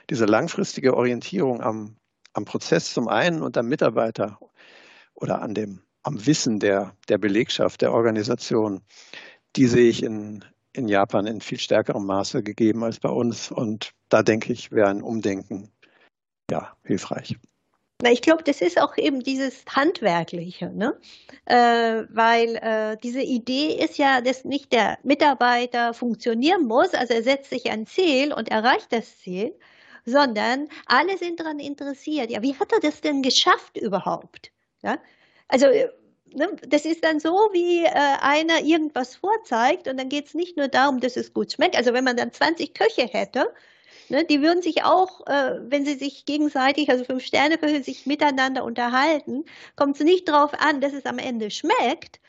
diese 0.09 0.25
langfristige 0.25 0.95
Orientierung 0.95 1.61
am, 1.61 1.97
am 2.33 2.45
Prozess 2.45 2.93
zum 2.93 3.07
einen 3.07 3.41
und 3.41 3.57
am 3.57 3.67
Mitarbeiter 3.67 4.39
oder 5.13 5.41
an 5.41 5.53
dem, 5.53 5.81
am 6.03 6.25
Wissen 6.25 6.59
der, 6.59 6.95
der 7.09 7.17
Belegschaft, 7.17 7.81
der 7.81 7.91
Organisation, 7.91 8.81
die 9.55 9.67
sehe 9.67 9.89
ich 9.89 10.03
in, 10.03 10.45
in 10.73 10.87
Japan 10.87 11.27
in 11.27 11.41
viel 11.41 11.59
stärkerem 11.59 12.05
Maße 12.05 12.43
gegeben 12.43 12.83
als 12.83 12.99
bei 12.99 13.09
uns. 13.09 13.51
Und 13.51 13.91
da 14.09 14.23
denke 14.23 14.53
ich, 14.53 14.71
wäre 14.71 14.89
ein 14.89 15.01
Umdenken 15.01 15.71
ja 16.51 16.75
hilfreich. 16.83 17.37
Na, 18.01 18.11
ich 18.11 18.21
glaube, 18.21 18.43
das 18.43 18.61
ist 18.61 18.81
auch 18.81 18.97
eben 18.97 19.19
dieses 19.21 19.65
Handwerkliche, 19.69 20.69
ne? 20.69 20.97
Äh, 21.43 22.05
weil 22.09 22.55
äh, 22.55 22.97
diese 23.03 23.21
Idee 23.21 23.73
ist 23.73 23.97
ja, 23.97 24.21
dass 24.21 24.45
nicht 24.45 24.71
der 24.71 24.97
Mitarbeiter 25.03 25.93
funktionieren 25.93 26.65
muss, 26.65 26.93
also 26.93 27.13
er 27.13 27.23
setzt 27.23 27.49
sich 27.49 27.69
ein 27.69 27.85
Ziel 27.85 28.31
und 28.31 28.49
erreicht 28.49 28.93
das 28.93 29.19
Ziel, 29.19 29.53
sondern 30.05 30.69
alle 30.85 31.17
sind 31.17 31.41
daran 31.41 31.59
interessiert. 31.59 32.31
Ja, 32.31 32.41
wie 32.41 32.55
hat 32.55 32.71
er 32.71 32.79
das 32.79 33.01
denn 33.01 33.21
geschafft 33.21 33.75
überhaupt? 33.75 34.53
Ja? 34.81 34.97
Also 35.49 35.67
ne, 35.67 35.91
das 36.67 36.85
ist 36.85 37.03
dann 37.03 37.19
so, 37.19 37.49
wie 37.51 37.85
äh, 37.85 37.89
einer 38.21 38.61
irgendwas 38.61 39.15
vorzeigt 39.15 39.87
und 39.87 39.97
dann 39.97 40.09
geht 40.09 40.27
es 40.27 40.33
nicht 40.33 40.57
nur 40.57 40.67
darum, 40.67 40.99
dass 40.99 41.17
es 41.17 41.33
gut 41.33 41.51
schmeckt. 41.51 41.75
Also 41.75 41.93
wenn 41.93 42.03
man 42.03 42.17
dann 42.17 42.31
20 42.31 42.73
Köche 42.73 43.03
hätte, 43.03 43.51
ne, 44.09 44.25
die 44.25 44.41
würden 44.41 44.61
sich 44.61 44.83
auch, 44.83 45.25
äh, 45.27 45.59
wenn 45.61 45.85
sie 45.85 45.95
sich 45.95 46.25
gegenseitig, 46.25 46.89
also 46.89 47.03
fünf 47.03 47.23
Sterne 47.23 47.57
Köche, 47.57 47.83
sich 47.83 48.05
miteinander 48.05 48.63
unterhalten, 48.63 49.45
kommt 49.75 49.97
es 49.97 50.03
nicht 50.03 50.27
darauf 50.27 50.53
an, 50.53 50.81
dass 50.81 50.93
es 50.93 51.05
am 51.05 51.19
Ende 51.19 51.51
schmeckt. 51.51 52.19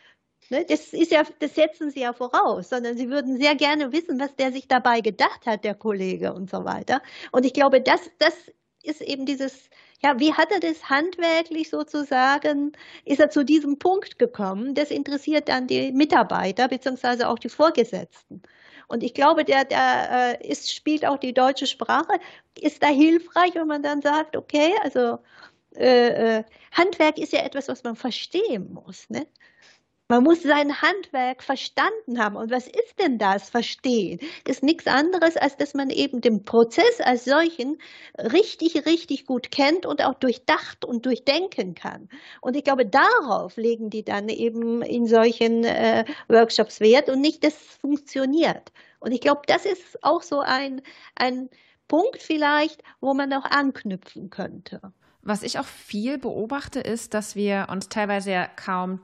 Ne, 0.50 0.64
das 0.68 0.92
ist 0.92 1.12
ja, 1.12 1.22
das 1.38 1.54
setzen 1.54 1.90
sie 1.90 2.00
ja 2.00 2.12
voraus, 2.12 2.70
sondern 2.70 2.96
sie 2.96 3.08
würden 3.08 3.38
sehr 3.38 3.54
gerne 3.54 3.92
wissen, 3.92 4.18
was 4.18 4.34
der 4.36 4.52
sich 4.52 4.68
dabei 4.68 5.00
gedacht 5.00 5.46
hat, 5.46 5.64
der 5.64 5.74
Kollege 5.74 6.32
und 6.32 6.50
so 6.50 6.64
weiter. 6.64 7.02
Und 7.32 7.46
ich 7.46 7.52
glaube, 7.54 7.80
das, 7.80 8.00
das 8.18 8.34
ist 8.82 9.00
eben 9.00 9.26
dieses, 9.26 9.70
ja, 10.02 10.18
wie 10.18 10.32
hat 10.32 10.50
er 10.50 10.60
das 10.60 10.88
handwerklich 10.88 11.70
sozusagen, 11.70 12.72
ist 13.04 13.20
er 13.20 13.30
zu 13.30 13.44
diesem 13.44 13.78
Punkt 13.78 14.18
gekommen? 14.18 14.74
Das 14.74 14.90
interessiert 14.90 15.48
dann 15.48 15.66
die 15.66 15.92
Mitarbeiter 15.92 16.68
beziehungsweise 16.68 17.28
auch 17.28 17.38
die 17.38 17.50
Vorgesetzten. 17.50 18.42
Und 18.88 19.02
ich 19.02 19.14
glaube, 19.14 19.44
der, 19.44 19.64
der 19.64 20.38
äh, 20.40 20.48
ist, 20.48 20.74
spielt 20.74 21.06
auch 21.06 21.18
die 21.18 21.34
deutsche 21.34 21.66
Sprache, 21.66 22.18
ist 22.58 22.82
da 22.82 22.88
hilfreich, 22.88 23.54
wenn 23.54 23.68
man 23.68 23.82
dann 23.82 24.02
sagt, 24.02 24.36
okay, 24.36 24.72
also 24.82 25.18
äh, 25.76 26.38
äh, 26.38 26.44
Handwerk 26.72 27.18
ist 27.18 27.32
ja 27.32 27.40
etwas, 27.40 27.68
was 27.68 27.84
man 27.84 27.94
verstehen 27.94 28.72
muss. 28.72 29.08
Ne? 29.10 29.26
Man 30.10 30.24
muss 30.24 30.42
sein 30.42 30.82
Handwerk 30.82 31.40
verstanden 31.40 32.18
haben. 32.18 32.34
Und 32.34 32.50
was 32.50 32.66
ist 32.66 32.98
denn 32.98 33.16
das 33.18 33.48
Verstehen? 33.48 34.18
Ist 34.44 34.60
nichts 34.60 34.88
anderes, 34.88 35.36
als 35.36 35.56
dass 35.56 35.72
man 35.72 35.88
eben 35.88 36.20
den 36.20 36.42
Prozess 36.42 37.00
als 37.00 37.26
solchen 37.26 37.78
richtig, 38.18 38.86
richtig 38.86 39.24
gut 39.24 39.52
kennt 39.52 39.86
und 39.86 40.04
auch 40.04 40.14
durchdacht 40.14 40.84
und 40.84 41.06
durchdenken 41.06 41.76
kann. 41.76 42.08
Und 42.40 42.56
ich 42.56 42.64
glaube, 42.64 42.86
darauf 42.86 43.56
legen 43.56 43.88
die 43.88 44.02
dann 44.02 44.28
eben 44.28 44.82
in 44.82 45.06
solchen 45.06 45.62
äh, 45.62 46.04
Workshops 46.26 46.80
Wert 46.80 47.08
und 47.08 47.20
nicht, 47.20 47.44
dass 47.44 47.54
es 47.54 47.76
funktioniert. 47.76 48.72
Und 48.98 49.12
ich 49.12 49.20
glaube, 49.20 49.42
das 49.46 49.64
ist 49.64 50.02
auch 50.02 50.22
so 50.22 50.40
ein, 50.40 50.82
ein 51.14 51.50
Punkt 51.86 52.20
vielleicht, 52.20 52.82
wo 53.00 53.14
man 53.14 53.32
auch 53.32 53.44
anknüpfen 53.44 54.28
könnte. 54.28 54.80
Was 55.22 55.44
ich 55.44 55.60
auch 55.60 55.66
viel 55.66 56.18
beobachte, 56.18 56.80
ist, 56.80 57.14
dass 57.14 57.36
wir 57.36 57.68
uns 57.70 57.88
teilweise 57.88 58.32
ja 58.32 58.48
kaum 58.48 59.00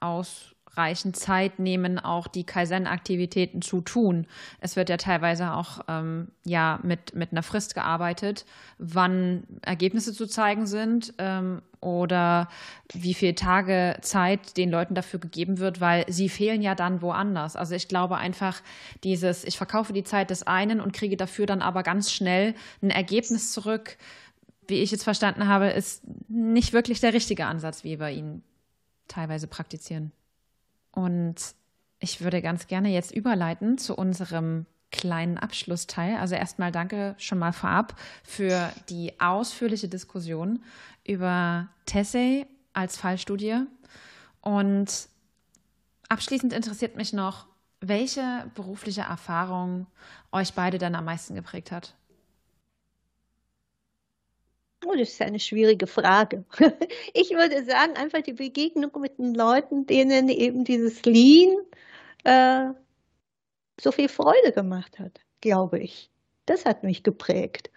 ausreichend 0.00 1.16
Zeit 1.16 1.58
nehmen, 1.58 1.98
auch 1.98 2.26
die 2.26 2.44
Kaizen-Aktivitäten 2.44 3.62
zu 3.62 3.80
tun. 3.80 4.26
Es 4.60 4.76
wird 4.76 4.88
ja 4.88 4.96
teilweise 4.96 5.52
auch 5.52 5.80
ähm, 5.88 6.28
ja, 6.44 6.78
mit, 6.82 7.14
mit 7.14 7.32
einer 7.32 7.42
Frist 7.42 7.74
gearbeitet, 7.74 8.44
wann 8.78 9.44
Ergebnisse 9.62 10.12
zu 10.12 10.26
zeigen 10.26 10.66
sind 10.66 11.14
ähm, 11.18 11.62
oder 11.80 12.48
wie 12.92 13.14
viele 13.14 13.34
Tage 13.34 13.96
Zeit 14.02 14.56
den 14.56 14.70
Leuten 14.70 14.94
dafür 14.94 15.20
gegeben 15.20 15.58
wird, 15.58 15.80
weil 15.80 16.04
sie 16.08 16.28
fehlen 16.28 16.62
ja 16.62 16.74
dann 16.74 17.02
woanders. 17.02 17.56
Also 17.56 17.74
ich 17.74 17.88
glaube 17.88 18.16
einfach 18.16 18.60
dieses, 19.04 19.44
ich 19.44 19.56
verkaufe 19.56 19.92
die 19.92 20.04
Zeit 20.04 20.30
des 20.30 20.44
einen 20.44 20.80
und 20.80 20.92
kriege 20.92 21.16
dafür 21.16 21.46
dann 21.46 21.62
aber 21.62 21.82
ganz 21.82 22.12
schnell 22.12 22.54
ein 22.82 22.90
Ergebnis 22.90 23.52
zurück 23.52 23.96
wie 24.68 24.82
ich 24.82 24.90
jetzt 24.90 25.04
verstanden 25.04 25.48
habe, 25.48 25.68
ist 25.68 26.02
nicht 26.28 26.72
wirklich 26.72 27.00
der 27.00 27.14
richtige 27.14 27.46
Ansatz, 27.46 27.84
wie 27.84 27.98
wir 27.98 28.10
ihn 28.10 28.42
teilweise 29.08 29.46
praktizieren. 29.46 30.12
Und 30.92 31.36
ich 31.98 32.20
würde 32.20 32.42
ganz 32.42 32.66
gerne 32.66 32.90
jetzt 32.90 33.10
überleiten 33.10 33.78
zu 33.78 33.96
unserem 33.96 34.66
kleinen 34.90 35.38
Abschlussteil. 35.38 36.16
Also 36.16 36.34
erstmal 36.34 36.72
danke 36.72 37.14
schon 37.18 37.38
mal 37.38 37.52
vorab 37.52 37.94
für 38.22 38.72
die 38.88 39.20
ausführliche 39.20 39.88
Diskussion 39.88 40.62
über 41.04 41.68
Tessay 41.86 42.46
als 42.72 42.96
Fallstudie. 42.96 43.62
Und 44.40 45.08
abschließend 46.08 46.52
interessiert 46.52 46.96
mich 46.96 47.12
noch, 47.12 47.46
welche 47.80 48.50
berufliche 48.54 49.02
Erfahrung 49.02 49.86
euch 50.32 50.54
beide 50.54 50.78
dann 50.78 50.94
am 50.94 51.04
meisten 51.04 51.34
geprägt 51.34 51.70
hat. 51.70 51.94
Oh, 54.86 54.94
das 54.96 55.10
ist 55.10 55.22
eine 55.22 55.40
schwierige 55.40 55.86
Frage. 55.86 56.44
Ich 57.14 57.30
würde 57.30 57.64
sagen, 57.64 57.96
einfach 57.96 58.22
die 58.22 58.32
Begegnung 58.32 58.92
mit 59.00 59.18
den 59.18 59.34
Leuten, 59.34 59.86
denen 59.86 60.28
eben 60.28 60.64
dieses 60.64 61.04
Lean 61.04 61.56
äh, 62.24 62.72
so 63.80 63.92
viel 63.92 64.08
Freude 64.08 64.52
gemacht 64.52 64.98
hat, 64.98 65.20
glaube 65.40 65.80
ich. 65.80 66.10
Das 66.46 66.64
hat 66.64 66.84
mich 66.84 67.02
geprägt. 67.02 67.70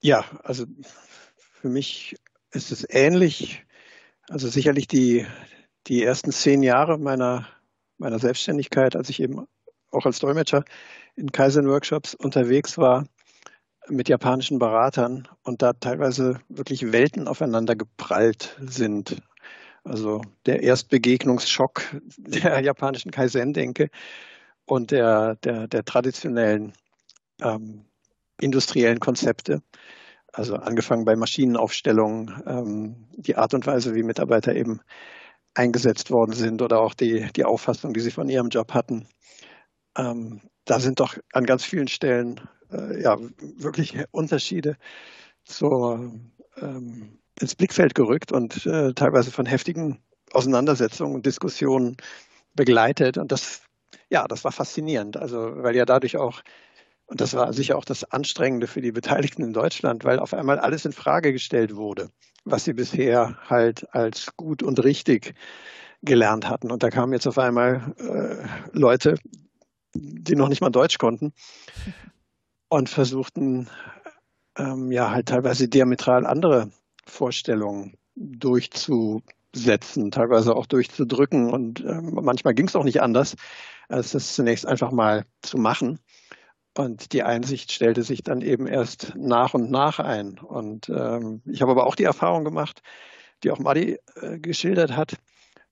Ja, 0.00 0.24
also 0.42 0.66
für 1.60 1.68
mich 1.68 2.16
ist 2.52 2.72
es 2.72 2.86
ähnlich. 2.88 3.64
Also 4.28 4.48
sicherlich 4.48 4.86
die, 4.86 5.26
die 5.86 6.02
ersten 6.02 6.32
zehn 6.32 6.62
Jahre 6.62 6.98
meiner, 6.98 7.48
meiner 7.98 8.18
Selbstständigkeit, 8.18 8.96
als 8.96 9.08
ich 9.10 9.20
eben 9.20 9.46
auch 9.90 10.06
als 10.06 10.18
Dolmetscher 10.20 10.64
in 11.16 11.30
Kaizen-Workshops 11.30 12.14
unterwegs 12.14 12.78
war, 12.78 13.06
mit 13.88 14.08
japanischen 14.08 14.58
Beratern 14.58 15.28
und 15.42 15.62
da 15.62 15.72
teilweise 15.72 16.40
wirklich 16.48 16.92
Welten 16.92 17.28
aufeinander 17.28 17.76
geprallt 17.76 18.56
sind. 18.60 19.22
Also 19.84 20.22
der 20.46 20.62
Erstbegegnungsschock 20.62 22.00
der 22.16 22.60
japanischen 22.60 23.10
Kaizen-Denke 23.10 23.90
und 24.64 24.90
der, 24.90 25.36
der, 25.36 25.66
der 25.68 25.84
traditionellen 25.84 26.72
ähm, 27.40 27.84
industriellen 28.40 29.00
Konzepte. 29.00 29.62
Also 30.32 30.56
angefangen 30.56 31.04
bei 31.04 31.14
Maschinenaufstellungen, 31.14 32.42
ähm, 32.46 33.08
die 33.16 33.36
Art 33.36 33.54
und 33.54 33.66
Weise, 33.66 33.94
wie 33.94 34.02
Mitarbeiter 34.02 34.54
eben 34.54 34.80
eingesetzt 35.54 36.10
worden 36.10 36.32
sind 36.32 36.62
oder 36.62 36.80
auch 36.80 36.94
die, 36.94 37.28
die 37.36 37.44
Auffassung, 37.44 37.92
die 37.92 38.00
sie 38.00 38.10
von 38.10 38.28
ihrem 38.28 38.48
Job 38.48 38.72
hatten. 38.72 39.06
Ähm, 39.96 40.40
da 40.64 40.80
sind 40.80 41.00
doch 41.00 41.18
an 41.32 41.44
ganz 41.44 41.64
vielen 41.64 41.88
Stellen 41.88 42.40
ja, 43.00 43.18
wirklich 43.40 43.96
Unterschiede 44.10 44.76
zur, 45.44 46.12
ähm, 46.60 47.18
ins 47.40 47.54
Blickfeld 47.54 47.94
gerückt 47.94 48.32
und 48.32 48.66
äh, 48.66 48.92
teilweise 48.94 49.30
von 49.30 49.46
heftigen 49.46 49.98
Auseinandersetzungen 50.32 51.14
und 51.14 51.26
Diskussionen 51.26 51.96
begleitet. 52.54 53.18
Und 53.18 53.32
das, 53.32 53.62
ja, 54.10 54.26
das 54.28 54.44
war 54.44 54.52
faszinierend. 54.52 55.16
Also, 55.16 55.38
weil 55.62 55.76
ja 55.76 55.84
dadurch 55.84 56.16
auch, 56.16 56.42
und 57.06 57.20
das 57.20 57.34
war 57.34 57.52
sicher 57.52 57.76
auch 57.76 57.84
das 57.84 58.04
Anstrengende 58.04 58.66
für 58.66 58.80
die 58.80 58.92
Beteiligten 58.92 59.42
in 59.42 59.52
Deutschland, 59.52 60.04
weil 60.04 60.18
auf 60.18 60.34
einmal 60.34 60.58
alles 60.58 60.84
in 60.84 60.92
Frage 60.92 61.32
gestellt 61.32 61.76
wurde, 61.76 62.10
was 62.44 62.64
sie 62.64 62.72
bisher 62.72 63.36
halt 63.48 63.92
als 63.94 64.28
gut 64.36 64.62
und 64.62 64.82
richtig 64.82 65.34
gelernt 66.02 66.48
hatten. 66.48 66.70
Und 66.70 66.82
da 66.82 66.90
kamen 66.90 67.12
jetzt 67.12 67.26
auf 67.26 67.38
einmal 67.38 67.94
äh, 67.98 68.76
Leute, 68.76 69.16
die 69.94 70.36
noch 70.36 70.48
nicht 70.48 70.60
mal 70.60 70.70
Deutsch 70.70 70.98
konnten 70.98 71.32
und 72.72 72.88
versuchten 72.88 73.68
ähm, 74.56 74.90
ja 74.90 75.10
halt 75.10 75.28
teilweise 75.28 75.68
diametral 75.68 76.24
andere 76.24 76.70
Vorstellungen 77.04 77.98
durchzusetzen, 78.14 80.10
teilweise 80.10 80.56
auch 80.56 80.64
durchzudrücken 80.64 81.52
und 81.52 81.80
ähm, 81.80 82.18
manchmal 82.22 82.54
ging 82.54 82.68
es 82.68 82.74
auch 82.74 82.84
nicht 82.84 83.02
anders, 83.02 83.36
als 83.90 84.12
das 84.12 84.34
zunächst 84.34 84.66
einfach 84.66 84.90
mal 84.90 85.26
zu 85.42 85.58
machen. 85.58 85.98
Und 86.74 87.12
die 87.12 87.22
Einsicht 87.22 87.72
stellte 87.72 88.02
sich 88.04 88.22
dann 88.22 88.40
eben 88.40 88.66
erst 88.66 89.12
nach 89.16 89.52
und 89.52 89.70
nach 89.70 89.98
ein. 89.98 90.38
Und 90.38 90.88
ähm, 90.88 91.42
ich 91.44 91.60
habe 91.60 91.72
aber 91.72 91.86
auch 91.86 91.94
die 91.94 92.04
Erfahrung 92.04 92.42
gemacht, 92.42 92.80
die 93.44 93.50
auch 93.50 93.58
Madi 93.58 93.98
äh, 94.14 94.38
geschildert 94.38 94.96
hat, 94.96 95.16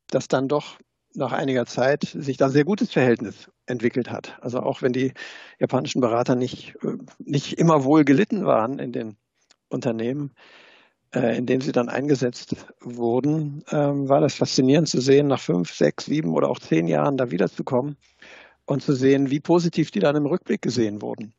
dass 0.09 0.29
dann 0.29 0.49
doch 0.49 0.77
nach 1.14 1.33
einiger 1.33 1.66
Zeit 1.66 2.05
sich 2.05 2.37
da 2.37 2.49
sehr 2.49 2.64
gutes 2.64 2.92
Verhältnis 2.92 3.51
entwickelt 3.66 4.11
hat. 4.11 4.38
Also 4.40 4.61
auch 4.61 4.83
wenn 4.83 4.92
die 4.92 5.12
japanischen 5.59 6.01
Berater 6.01 6.37
nicht, 6.37 6.77
äh, 6.83 6.96
nicht 7.18 7.59
immer 7.59 7.85
wohl 7.85 8.05
gelitten 8.05 8.44
waren 8.44 8.79
in 8.79 8.92
den 8.92 9.16
Unternehmen, 9.68 10.33
äh, 11.14 11.37
in 11.37 11.46
denen 11.46 11.61
sie 11.61 11.73
dann 11.73 11.88
eingesetzt 11.88 12.57
wurden, 12.81 13.64
ähm, 13.70 14.09
war 14.09 14.20
das 14.20 14.35
faszinierend 14.35 14.88
zu 14.88 15.01
sehen, 15.01 15.27
nach 15.27 15.40
fünf, 15.40 15.73
sechs, 15.73 16.07
sieben 16.07 16.35
oder 16.35 16.49
auch 16.49 16.59
zehn 16.59 16.87
Jahren 16.87 17.16
da 17.16 17.31
wiederzukommen 17.31 17.96
und 18.66 18.83
zu 18.83 18.92
sehen, 18.92 19.31
wie 19.31 19.40
positiv 19.40 19.90
die 19.90 20.01
dann 20.01 20.16
im 20.16 20.27
Rückblick 20.27 20.62
gesehen 20.62 21.03
wurden. 21.03 21.35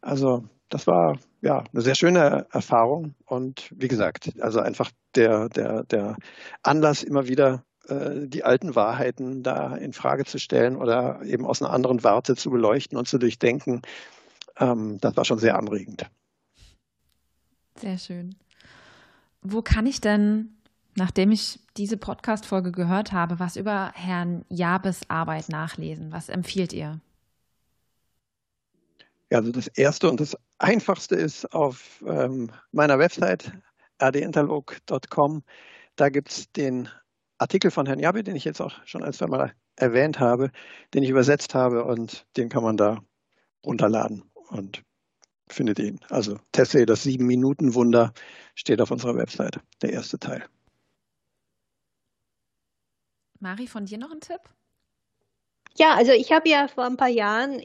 Also 0.00 0.44
das 0.70 0.86
war 0.86 1.18
ja 1.42 1.64
eine 1.72 1.82
sehr 1.82 1.94
schöne 1.94 2.46
Erfahrung 2.50 3.14
und 3.26 3.70
wie 3.74 3.88
gesagt, 3.88 4.32
also 4.40 4.60
einfach 4.60 4.90
der, 5.14 5.48
der, 5.48 5.84
der 5.84 6.16
Anlass 6.62 7.02
immer 7.02 7.28
wieder 7.28 7.64
die 7.88 8.44
alten 8.44 8.76
Wahrheiten 8.76 9.42
da 9.42 9.74
in 9.76 9.92
Frage 9.92 10.24
zu 10.24 10.38
stellen 10.38 10.76
oder 10.76 11.22
eben 11.24 11.44
aus 11.46 11.62
einer 11.62 11.72
anderen 11.72 12.04
Warte 12.04 12.36
zu 12.36 12.50
beleuchten 12.50 12.96
und 12.96 13.08
zu 13.08 13.18
durchdenken, 13.18 13.82
ähm, 14.58 14.98
das 15.00 15.16
war 15.16 15.24
schon 15.24 15.38
sehr 15.38 15.56
anregend. 15.58 16.06
Sehr 17.76 17.98
schön. 17.98 18.36
Wo 19.42 19.62
kann 19.62 19.86
ich 19.86 20.00
denn, 20.00 20.50
nachdem 20.96 21.32
ich 21.32 21.58
diese 21.76 21.96
Podcast-Folge 21.96 22.72
gehört 22.72 23.12
habe, 23.12 23.40
was 23.40 23.56
über 23.56 23.92
Herrn 23.94 24.44
Jabes 24.50 25.00
Arbeit 25.08 25.48
nachlesen? 25.48 26.12
Was 26.12 26.28
empfiehlt 26.28 26.74
ihr? 26.74 27.00
Ja, 29.30 29.38
also 29.38 29.52
das 29.52 29.68
erste 29.68 30.10
und 30.10 30.20
das 30.20 30.36
einfachste 30.58 31.14
ist 31.14 31.54
auf 31.54 32.04
ähm, 32.06 32.50
meiner 32.72 32.98
Website 32.98 33.52
rdinterlog.com. 34.02 35.42
Da 35.96 36.08
gibt 36.08 36.30
es 36.30 36.52
den 36.52 36.88
Artikel 37.40 37.70
von 37.70 37.86
Herrn 37.86 37.98
Jabe, 37.98 38.22
den 38.22 38.36
ich 38.36 38.44
jetzt 38.44 38.60
auch 38.60 38.74
schon 38.84 39.02
ein, 39.02 39.14
zwei 39.14 39.26
Mal 39.26 39.54
erwähnt 39.76 40.20
habe, 40.20 40.50
den 40.92 41.02
ich 41.02 41.08
übersetzt 41.08 41.54
habe 41.54 41.84
und 41.84 42.26
den 42.36 42.50
kann 42.50 42.62
man 42.62 42.76
da 42.76 43.02
runterladen 43.64 44.30
und 44.50 44.82
findet 45.48 45.78
ihn. 45.78 46.00
Also 46.10 46.38
Tesla, 46.52 46.84
das 46.84 47.02
Sieben-Minuten-Wunder, 47.02 48.12
steht 48.54 48.82
auf 48.82 48.90
unserer 48.90 49.16
Webseite, 49.16 49.62
der 49.80 49.92
erste 49.92 50.18
Teil. 50.18 50.44
Mari, 53.38 53.66
von 53.66 53.86
dir 53.86 53.96
noch 53.96 54.12
ein 54.12 54.20
Tipp? 54.20 54.42
Ja, 55.78 55.94
also 55.94 56.12
ich 56.12 56.32
habe 56.32 56.48
ja 56.48 56.68
vor 56.68 56.84
ein 56.84 56.98
paar 56.98 57.08
Jahren 57.08 57.58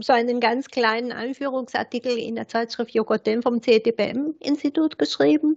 so 0.00 0.12
einen 0.12 0.38
ganz 0.38 0.68
kleinen 0.68 1.12
Einführungsartikel 1.12 2.18
in 2.18 2.34
der 2.34 2.46
Zeitschrift 2.46 2.92
Jogoten 2.92 3.42
vom 3.42 3.62
CTBM-Institut 3.62 4.98
geschrieben 4.98 5.56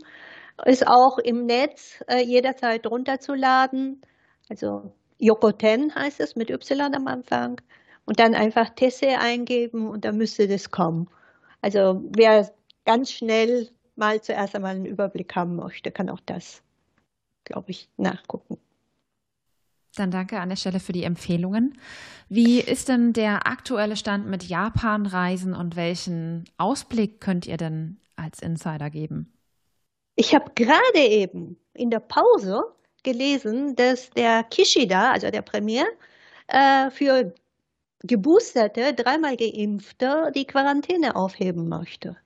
ist 0.66 0.88
auch 0.88 1.18
im 1.20 1.46
Netz 1.46 2.04
äh, 2.08 2.24
jederzeit 2.24 2.86
runterzuladen. 2.88 4.02
Also 4.50 4.92
Yokoten 5.20 5.94
heißt 5.94 6.20
es 6.20 6.36
mit 6.36 6.50
Y 6.50 6.94
am 6.96 7.08
Anfang. 7.08 7.62
Und 8.06 8.20
dann 8.20 8.36
einfach 8.36 8.70
Tesse 8.70 9.20
eingeben 9.20 9.90
und 9.90 10.06
dann 10.06 10.18
müsste 10.18 10.48
das 10.48 10.72
kommen. 10.72 11.10
Also 11.62 12.04
wer 12.16 12.50
ganz 12.86 13.12
schnell 13.12 13.70
mal 13.98 14.22
zuerst 14.22 14.56
einmal 14.56 14.76
einen 14.76 14.86
Überblick 14.86 15.36
haben 15.36 15.58
möchte, 15.58 15.92
kann 15.92 16.10
auch 16.10 16.22
das, 16.26 16.64
glaube 17.44 17.72
ich, 17.72 17.90
nachgucken. 17.98 18.58
Dann 19.96 20.12
danke 20.12 20.40
an 20.40 20.50
der 20.50 20.56
Stelle 20.56 20.80
für 20.80 20.94
die 20.94 21.04
Empfehlungen. 21.04 21.78
Wie 22.30 22.62
ist 22.62 22.88
denn 22.88 23.14
der 23.14 23.48
aktuelle 23.48 23.98
Stand 23.98 24.28
mit 24.28 24.44
Japan-Reisen 24.44 25.54
und 25.54 25.76
welchen 25.76 26.46
Ausblick 26.58 27.20
könnt 27.20 27.48
ihr 27.48 27.58
denn 27.58 28.00
als 28.16 28.42
Insider 28.42 28.90
geben? 28.90 29.34
Ich 30.18 30.34
habe 30.36 30.52
gerade 30.56 31.00
eben 31.00 31.58
in 31.74 31.90
der 31.92 32.00
Pause 32.02 32.64
gelesen, 33.04 33.76
dass 33.76 34.10
der 34.12 34.44
Kishida, 34.44 35.12
also 35.12 35.30
der 35.32 35.42
Premier, 35.44 35.86
äh, 36.48 36.90
für 36.92 37.34
Geboosterte, 38.04 38.94
dreimal 38.94 39.38
Geimpfte 39.38 40.32
die 40.36 40.46
Quarantäne 40.48 41.16
aufheben 41.16 41.70
möchte. 41.70 42.18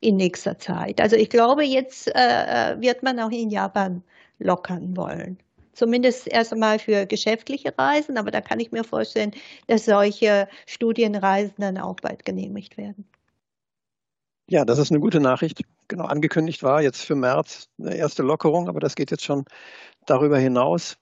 in 0.00 0.16
nächster 0.16 0.58
Zeit. 0.58 1.00
Also 1.00 1.16
ich 1.16 1.30
glaube, 1.30 1.64
jetzt 1.64 2.08
äh, 2.14 2.76
wird 2.80 3.02
man 3.02 3.20
auch 3.20 3.30
in 3.30 3.50
Japan 3.50 4.02
lockern 4.38 4.96
wollen. 4.96 5.38
Zumindest 5.74 6.28
erst 6.28 6.52
einmal 6.52 6.78
für 6.78 7.06
geschäftliche 7.06 7.76
Reisen, 7.78 8.18
aber 8.18 8.30
da 8.30 8.40
kann 8.40 8.60
ich 8.60 8.72
mir 8.72 8.84
vorstellen, 8.84 9.32
dass 9.68 9.86
solche 9.86 10.48
Studienreisen 10.66 11.56
dann 11.58 11.78
auch 11.78 11.96
bald 12.02 12.24
genehmigt 12.24 12.76
werden. 12.78 13.06
Ja, 14.48 14.64
das 14.64 14.78
ist 14.78 14.92
eine 14.92 15.00
gute 15.00 15.18
Nachricht. 15.18 15.62
Genau, 15.88 16.04
angekündigt 16.04 16.62
war 16.62 16.80
jetzt 16.80 17.02
für 17.02 17.16
März 17.16 17.68
eine 17.80 17.96
erste 17.96 18.22
Lockerung, 18.22 18.68
aber 18.68 18.78
das 18.78 18.94
geht 18.94 19.10
jetzt 19.10 19.24
schon 19.24 19.44
darüber 20.06 20.38
hinaus. 20.38 20.98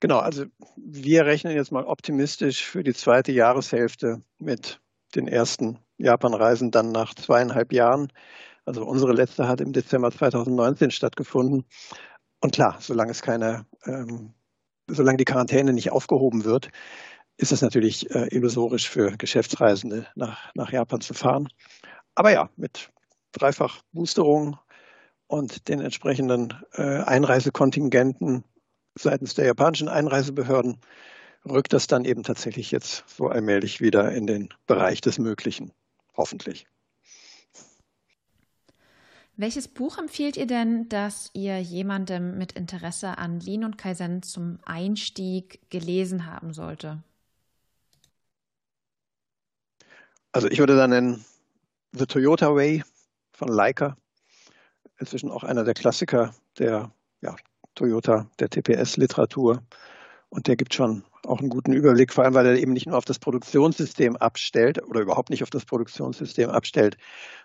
Genau, 0.00 0.18
also 0.18 0.44
wir 0.76 1.24
rechnen 1.24 1.54
jetzt 1.54 1.72
mal 1.72 1.84
optimistisch 1.84 2.66
für 2.66 2.82
die 2.82 2.92
zweite 2.92 3.32
Jahreshälfte 3.32 4.22
mit 4.38 4.80
den 5.14 5.26
ersten 5.26 5.78
Japan-Reisen 5.96 6.70
dann 6.70 6.92
nach 6.92 7.14
zweieinhalb 7.14 7.72
Jahren. 7.72 8.12
Also 8.66 8.84
unsere 8.84 9.12
letzte 9.12 9.48
hat 9.48 9.62
im 9.62 9.72
Dezember 9.72 10.10
2019 10.10 10.90
stattgefunden. 10.90 11.64
Und 12.40 12.52
klar, 12.54 12.76
solange 12.80 13.12
es 13.12 13.22
keine, 13.22 13.64
ähm, 13.86 14.34
solange 14.86 15.16
die 15.16 15.24
Quarantäne 15.24 15.72
nicht 15.72 15.92
aufgehoben 15.92 16.44
wird, 16.44 16.68
ist 17.38 17.52
es 17.52 17.62
natürlich 17.62 18.10
äh, 18.10 18.28
illusorisch 18.34 18.88
für 18.90 19.16
Geschäftsreisende 19.16 20.06
nach, 20.14 20.50
nach 20.54 20.72
Japan 20.72 21.00
zu 21.00 21.14
fahren. 21.14 21.48
Aber 22.14 22.30
ja, 22.30 22.50
mit 22.56 22.90
dreifach 23.32 23.82
Boosterung 23.92 24.58
und 25.26 25.68
den 25.68 25.80
entsprechenden 25.80 26.54
äh, 26.72 27.02
Einreisekontingenten 27.02 28.44
seitens 28.94 29.34
der 29.34 29.46
japanischen 29.46 29.88
Einreisebehörden 29.88 30.78
rückt 31.48 31.72
das 31.72 31.86
dann 31.86 32.04
eben 32.04 32.22
tatsächlich 32.22 32.70
jetzt 32.70 33.04
so 33.06 33.28
allmählich 33.28 33.80
wieder 33.80 34.12
in 34.12 34.26
den 34.26 34.50
Bereich 34.66 35.00
des 35.00 35.18
Möglichen. 35.18 35.72
Hoffentlich. 36.16 36.66
Welches 39.36 39.66
Buch 39.66 39.96
empfiehlt 39.96 40.36
ihr 40.36 40.46
denn, 40.46 40.90
das 40.90 41.30
ihr 41.32 41.58
jemandem 41.58 42.36
mit 42.36 42.52
Interesse 42.52 43.16
an 43.16 43.40
Lean 43.40 43.64
und 43.64 43.78
Kaizen 43.78 44.22
zum 44.22 44.58
Einstieg 44.66 45.58
gelesen 45.70 46.26
haben 46.26 46.52
sollte? 46.52 47.02
Also 50.32 50.48
ich 50.48 50.58
würde 50.58 50.76
da 50.76 50.86
nennen 50.86 51.24
The 51.92 52.06
Toyota 52.06 52.54
Way 52.54 52.82
von 53.32 53.48
Leica. 53.48 53.96
Inzwischen 54.98 55.30
auch 55.30 55.44
einer 55.44 55.64
der 55.64 55.74
Klassiker 55.74 56.34
der 56.58 56.92
ja, 57.20 57.36
Toyota, 57.74 58.30
der 58.38 58.50
TPS-Literatur. 58.50 59.62
Und 60.28 60.46
der 60.46 60.56
gibt 60.56 60.74
schon 60.74 61.04
auch 61.24 61.40
einen 61.40 61.50
guten 61.50 61.72
Überblick, 61.72 62.12
vor 62.12 62.24
allem 62.24 62.34
weil 62.34 62.46
er 62.46 62.58
eben 62.58 62.72
nicht 62.72 62.86
nur 62.86 62.96
auf 62.96 63.04
das 63.04 63.18
Produktionssystem 63.18 64.16
abstellt 64.16 64.82
oder 64.82 65.00
überhaupt 65.00 65.30
nicht 65.30 65.42
auf 65.42 65.50
das 65.50 65.64
Produktionssystem 65.64 66.50
abstellt, 66.50 66.96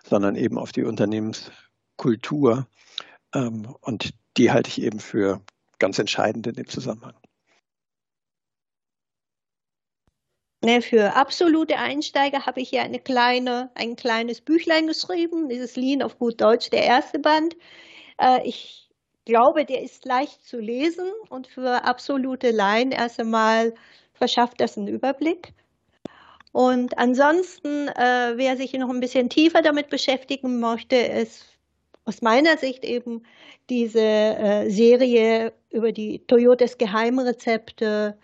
sondern 0.04 0.36
eben 0.36 0.58
auf 0.58 0.72
die 0.72 0.84
Unternehmens- 0.84 1.50
Kultur. 1.98 2.66
Ähm, 3.34 3.76
und 3.82 4.14
die 4.38 4.50
halte 4.50 4.70
ich 4.70 4.80
eben 4.80 5.00
für 5.00 5.42
ganz 5.78 5.98
entscheidend 5.98 6.46
in 6.46 6.54
dem 6.54 6.68
Zusammenhang. 6.68 7.14
Ne, 10.60 10.82
für 10.82 11.14
absolute 11.14 11.76
Einsteiger 11.76 12.44
habe 12.44 12.60
ich 12.60 12.70
hier 12.70 12.82
eine 12.82 12.98
kleine, 12.98 13.70
ein 13.74 13.94
kleines 13.94 14.40
Büchlein 14.40 14.88
geschrieben, 14.88 15.48
dieses 15.48 15.76
Lean 15.76 16.02
auf 16.02 16.18
gut 16.18 16.40
Deutsch, 16.40 16.70
der 16.70 16.82
erste 16.82 17.20
Band. 17.20 17.56
Äh, 18.20 18.40
ich 18.44 18.90
glaube, 19.24 19.64
der 19.64 19.82
ist 19.82 20.04
leicht 20.04 20.44
zu 20.44 20.58
lesen 20.58 21.06
und 21.28 21.46
für 21.46 21.84
absolute 21.84 22.50
Laien 22.50 22.90
erst 22.90 23.20
einmal 23.20 23.74
verschafft 24.14 24.60
das 24.60 24.76
einen 24.76 24.88
Überblick. 24.88 25.54
Und 26.50 26.98
ansonsten, 26.98 27.88
äh, 27.88 28.32
wer 28.34 28.56
sich 28.56 28.72
noch 28.72 28.88
ein 28.90 29.00
bisschen 29.00 29.30
tiefer 29.30 29.62
damit 29.62 29.90
beschäftigen 29.90 30.58
möchte, 30.58 30.96
ist 30.96 31.44
aus 32.04 32.20
meiner 32.22 32.56
Sicht 32.56 32.84
eben 32.84 33.22
diese 33.70 34.00
äh, 34.00 34.70
Serie 34.70 35.52
über 35.70 35.92
die 35.92 36.26
Toyotas 36.26 36.78
Geheimrezepte 36.78 38.18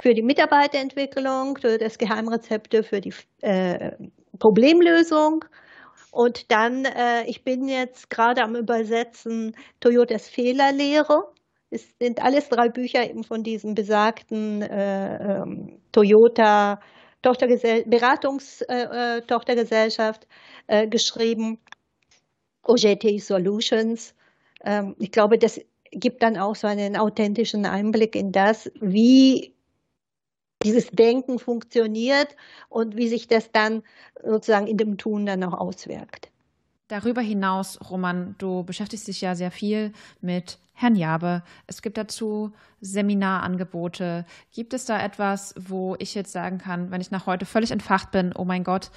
für 0.00 0.14
die 0.14 0.22
Mitarbeiterentwicklung, 0.22 1.58
das 1.62 1.98
Geheimrezepte 1.98 2.82
für 2.82 3.00
die 3.00 3.12
äh, 3.42 3.92
Problemlösung. 4.38 5.44
Und 6.10 6.50
dann, 6.50 6.84
äh, 6.84 7.24
ich 7.26 7.44
bin 7.44 7.68
jetzt 7.68 8.10
gerade 8.10 8.42
am 8.42 8.56
Übersetzen 8.56 9.54
Toyotas 9.80 10.28
Fehlerlehre. 10.28 11.22
Es 11.70 11.86
sind 11.98 12.22
alles 12.22 12.48
drei 12.48 12.68
Bücher 12.68 13.08
eben 13.08 13.24
von 13.24 13.42
diesem 13.42 13.74
besagten 13.74 14.62
äh, 14.62 15.40
ähm, 15.42 15.80
Toyota 15.92 16.80
Tochtergesell 17.20 17.82
Beratungstochtergesellschaft 17.84 20.28
äh, 20.68 20.84
äh, 20.84 20.88
geschrieben. 20.88 21.58
OJT 22.62 23.20
Solutions. 23.20 24.14
Ähm, 24.64 24.94
ich 24.98 25.10
glaube, 25.10 25.36
das 25.38 25.60
gibt 25.90 26.22
dann 26.22 26.36
auch 26.36 26.54
so 26.54 26.68
einen 26.68 26.96
authentischen 26.96 27.66
Einblick 27.66 28.14
in 28.14 28.30
das, 28.30 28.70
wie 28.80 29.52
dieses 30.62 30.88
Denken 30.90 31.38
funktioniert 31.38 32.34
und 32.68 32.96
wie 32.96 33.08
sich 33.08 33.28
das 33.28 33.52
dann 33.52 33.82
sozusagen 34.24 34.66
in 34.66 34.76
dem 34.76 34.98
Tun 34.98 35.26
dann 35.26 35.44
auch 35.44 35.54
auswirkt. 35.54 36.30
Darüber 36.88 37.20
hinaus, 37.20 37.78
Roman, 37.90 38.34
du 38.38 38.64
beschäftigst 38.64 39.08
dich 39.08 39.20
ja 39.20 39.34
sehr 39.34 39.50
viel 39.50 39.92
mit 40.20 40.58
Herrn 40.72 40.96
Jabe. 40.96 41.42
Es 41.66 41.82
gibt 41.82 41.98
dazu 41.98 42.52
Seminarangebote. 42.80 44.24
Gibt 44.52 44.72
es 44.72 44.86
da 44.86 45.02
etwas, 45.02 45.54
wo 45.58 45.96
ich 45.98 46.14
jetzt 46.14 46.32
sagen 46.32 46.58
kann, 46.58 46.90
wenn 46.90 47.00
ich 47.00 47.10
nach 47.10 47.26
heute 47.26 47.44
völlig 47.44 47.72
entfacht 47.72 48.10
bin, 48.10 48.32
oh 48.34 48.44
mein 48.44 48.64
Gott, 48.64 48.90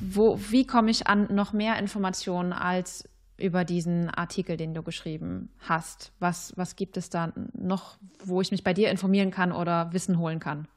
wo, 0.00 0.38
wie 0.50 0.66
komme 0.66 0.90
ich 0.90 1.06
an 1.06 1.28
noch 1.32 1.52
mehr 1.52 1.78
Informationen 1.78 2.52
als 2.52 3.08
über 3.38 3.64
diesen 3.64 4.10
Artikel, 4.10 4.56
den 4.56 4.74
du 4.74 4.82
geschrieben 4.82 5.50
hast? 5.60 6.12
Was, 6.18 6.52
was 6.56 6.76
gibt 6.76 6.96
es 6.96 7.10
da 7.10 7.32
noch, 7.52 7.98
wo 8.24 8.40
ich 8.40 8.50
mich 8.50 8.64
bei 8.64 8.72
dir 8.72 8.90
informieren 8.90 9.30
kann 9.30 9.52
oder 9.52 9.92
Wissen 9.92 10.18
holen 10.18 10.40
kann? 10.40 10.68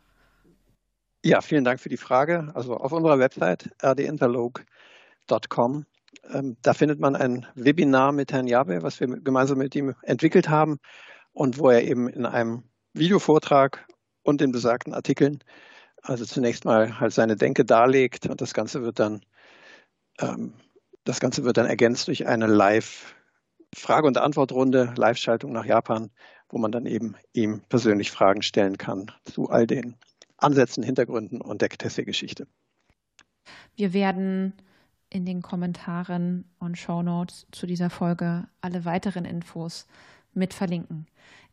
Ja, 1.23 1.41
vielen 1.41 1.63
Dank 1.63 1.79
für 1.79 1.89
die 1.89 1.97
Frage. 1.97 2.51
Also 2.53 2.77
auf 2.77 2.91
unserer 2.91 3.19
Website 3.19 3.71
rdinterlog.com, 3.83 5.85
ähm, 6.31 6.57
da 6.61 6.73
findet 6.73 6.99
man 6.99 7.15
ein 7.15 7.45
Webinar 7.55 8.11
mit 8.11 8.31
Herrn 8.31 8.47
Jabe, 8.47 8.83
was 8.83 8.99
wir 8.99 9.07
gemeinsam 9.07 9.57
mit 9.57 9.75
ihm 9.75 9.95
entwickelt 10.03 10.49
haben 10.49 10.79
und 11.33 11.57
wo 11.57 11.69
er 11.69 11.83
eben 11.83 12.07
in 12.07 12.25
einem 12.25 12.63
Videovortrag 12.93 13.87
und 14.23 14.41
den 14.41 14.51
besagten 14.51 14.93
Artikeln 14.93 15.39
also 16.01 16.25
zunächst 16.25 16.65
mal 16.65 16.99
halt 16.99 17.13
seine 17.13 17.35
Denke 17.35 17.65
darlegt 17.65 18.27
und 18.27 18.41
das 18.41 18.53
Ganze 18.53 18.81
wird 18.81 18.99
dann, 18.99 19.21
ähm, 20.19 20.53
das 21.09 21.19
Ganze 21.19 21.43
wird 21.43 21.57
dann 21.57 21.65
ergänzt 21.65 22.07
durch 22.07 22.27
eine 22.27 22.45
Live- 22.45 23.15
Frage- 23.75 24.07
und 24.07 24.17
Antwortrunde, 24.17 24.93
Live-Schaltung 24.95 25.51
nach 25.51 25.65
Japan, 25.65 26.09
wo 26.49 26.57
man 26.57 26.71
dann 26.71 26.85
eben 26.85 27.15
ihm 27.33 27.61
persönlich 27.69 28.11
Fragen 28.11 28.41
stellen 28.41 28.77
kann 28.77 29.11
zu 29.25 29.49
all 29.49 29.67
den 29.67 29.95
Ansätzen, 30.37 30.83
Hintergründen 30.83 31.41
und 31.41 31.61
der 31.61 31.69
Tesse-Geschichte. 31.69 32.47
Wir 33.75 33.93
werden 33.93 34.53
in 35.09 35.25
den 35.25 35.41
Kommentaren 35.41 36.45
und 36.59 36.77
Shownotes 36.77 37.47
zu 37.51 37.65
dieser 37.65 37.89
Folge 37.89 38.47
alle 38.61 38.85
weiteren 38.85 39.25
Infos 39.25 39.87
mit 40.33 40.53
verlinken. 40.53 41.07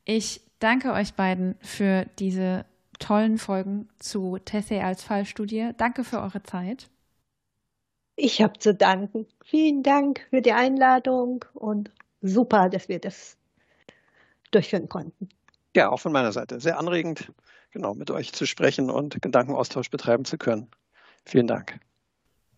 Ich 0.04 0.40
danke 0.58 0.92
euch 0.92 1.14
beiden 1.14 1.56
für 1.60 2.06
diese 2.18 2.64
tollen 2.98 3.38
Folgen 3.38 3.88
zu 3.98 4.36
Tessé 4.36 4.82
als 4.82 5.02
Fallstudie. 5.02 5.70
Danke 5.76 6.04
für 6.04 6.20
eure 6.20 6.42
Zeit. 6.42 6.88
Ich 8.16 8.40
habe 8.40 8.58
zu 8.58 8.74
danken. 8.74 9.26
Vielen 9.44 9.82
Dank 9.82 10.26
für 10.30 10.40
die 10.40 10.52
Einladung 10.52 11.44
und 11.52 11.90
super, 12.22 12.70
dass 12.70 12.88
wir 12.88 12.98
das 12.98 13.36
durchführen 14.50 14.88
konnten. 14.88 15.28
Ja, 15.76 15.90
auch 15.90 16.00
von 16.00 16.12
meiner 16.12 16.32
Seite. 16.32 16.58
Sehr 16.58 16.78
anregend, 16.78 17.30
genau, 17.70 17.94
mit 17.94 18.10
euch 18.10 18.32
zu 18.32 18.46
sprechen 18.46 18.90
und 18.90 19.20
Gedankenaustausch 19.20 19.90
betreiben 19.90 20.24
zu 20.24 20.38
können. 20.38 20.68
Vielen 21.26 21.46
Dank. 21.46 21.78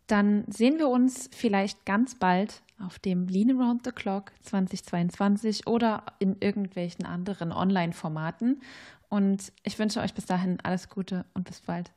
Dann 0.06 0.44
sehen 0.48 0.78
wir 0.78 0.88
uns 0.88 1.28
vielleicht 1.34 1.84
ganz 1.84 2.14
bald 2.14 2.62
auf 2.80 3.00
dem 3.00 3.26
Lean 3.26 3.60
Around 3.60 3.84
the 3.84 3.90
Clock 3.90 4.30
2022 4.42 5.66
oder 5.66 6.04
in 6.20 6.36
irgendwelchen 6.40 7.04
anderen 7.04 7.52
Online-Formaten. 7.52 8.62
Und 9.08 9.52
ich 9.64 9.78
wünsche 9.78 10.00
euch 10.00 10.14
bis 10.14 10.26
dahin 10.26 10.58
alles 10.62 10.88
Gute 10.88 11.24
und 11.34 11.44
bis 11.44 11.60
bald. 11.60 11.90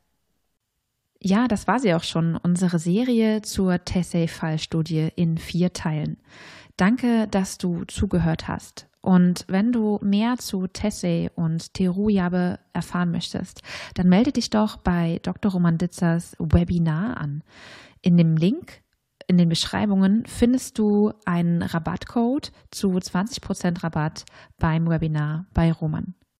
Ja, 1.23 1.47
das 1.47 1.67
war 1.67 1.77
sie 1.77 1.93
auch 1.93 2.03
schon, 2.03 2.35
unsere 2.35 2.79
Serie 2.79 3.43
zur 3.43 3.85
Tessay-Fallstudie 3.85 5.09
in 5.15 5.37
vier 5.37 5.71
Teilen. 5.71 6.17
Danke, 6.77 7.27
dass 7.29 7.59
du 7.59 7.85
zugehört 7.85 8.47
hast. 8.47 8.87
Und 9.01 9.45
wenn 9.47 9.71
du 9.71 9.99
mehr 10.01 10.37
zu 10.37 10.65
Tessay 10.65 11.29
und 11.35 11.75
Teruyabe 11.75 12.57
erfahren 12.73 13.11
möchtest, 13.11 13.61
dann 13.93 14.09
melde 14.09 14.31
dich 14.31 14.49
doch 14.49 14.77
bei 14.77 15.19
Dr. 15.21 15.51
Roman 15.51 15.77
Ditzers 15.77 16.35
Webinar 16.39 17.17
an. 17.17 17.43
In 18.01 18.17
dem 18.17 18.35
Link 18.35 18.81
in 19.27 19.37
den 19.37 19.49
Beschreibungen 19.49 20.25
findest 20.25 20.79
du 20.79 21.13
einen 21.25 21.61
Rabattcode 21.61 22.51
zu 22.71 22.89
20% 22.89 23.83
Rabatt 23.83 24.25
beim 24.57 24.89
Webinar 24.89 25.45
bei 25.53 25.71
Roman. 25.71 26.15